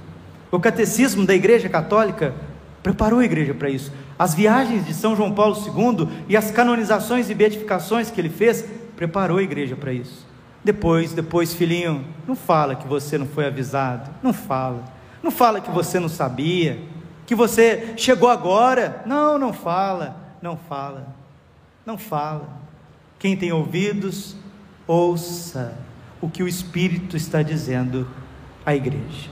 O 0.55 0.59
catecismo 0.59 1.25
da 1.25 1.33
Igreja 1.33 1.69
Católica 1.69 2.33
preparou 2.81 3.19
a 3.19 3.25
igreja 3.25 3.53
para 3.53 3.69
isso. 3.69 3.91
As 4.17 4.33
viagens 4.33 4.85
de 4.85 4.93
São 4.93 5.15
João 5.15 5.33
Paulo 5.33 5.55
II 5.55 6.07
e 6.29 6.37
as 6.37 6.51
canonizações 6.51 7.29
e 7.29 7.33
beatificações 7.33 8.09
que 8.09 8.21
ele 8.21 8.29
fez 8.29 8.65
preparou 8.95 9.37
a 9.37 9.43
igreja 9.43 9.75
para 9.75 9.91
isso. 9.91 10.25
Depois, 10.63 11.13
depois, 11.13 11.53
filhinho, 11.53 12.05
não 12.27 12.35
fala 12.35 12.75
que 12.75 12.87
você 12.87 13.17
não 13.17 13.27
foi 13.27 13.45
avisado. 13.45 14.09
Não 14.23 14.33
fala. 14.33 14.83
Não 15.21 15.31
fala 15.31 15.59
que 15.59 15.71
você 15.71 15.99
não 15.99 16.09
sabia, 16.09 16.79
que 17.25 17.35
você 17.35 17.93
chegou 17.97 18.29
agora. 18.29 19.03
Não, 19.05 19.37
não 19.37 19.51
fala 19.51 20.25
não 20.45 20.55
fala, 20.55 21.07
não 21.85 21.97
fala. 21.97 22.47
Quem 23.17 23.35
tem 23.35 23.51
ouvidos, 23.51 24.35
ouça 24.85 25.75
o 26.21 26.29
que 26.29 26.43
o 26.43 26.47
Espírito 26.47 27.17
está 27.17 27.41
dizendo 27.41 28.07
à 28.63 28.75
igreja. 28.75 29.31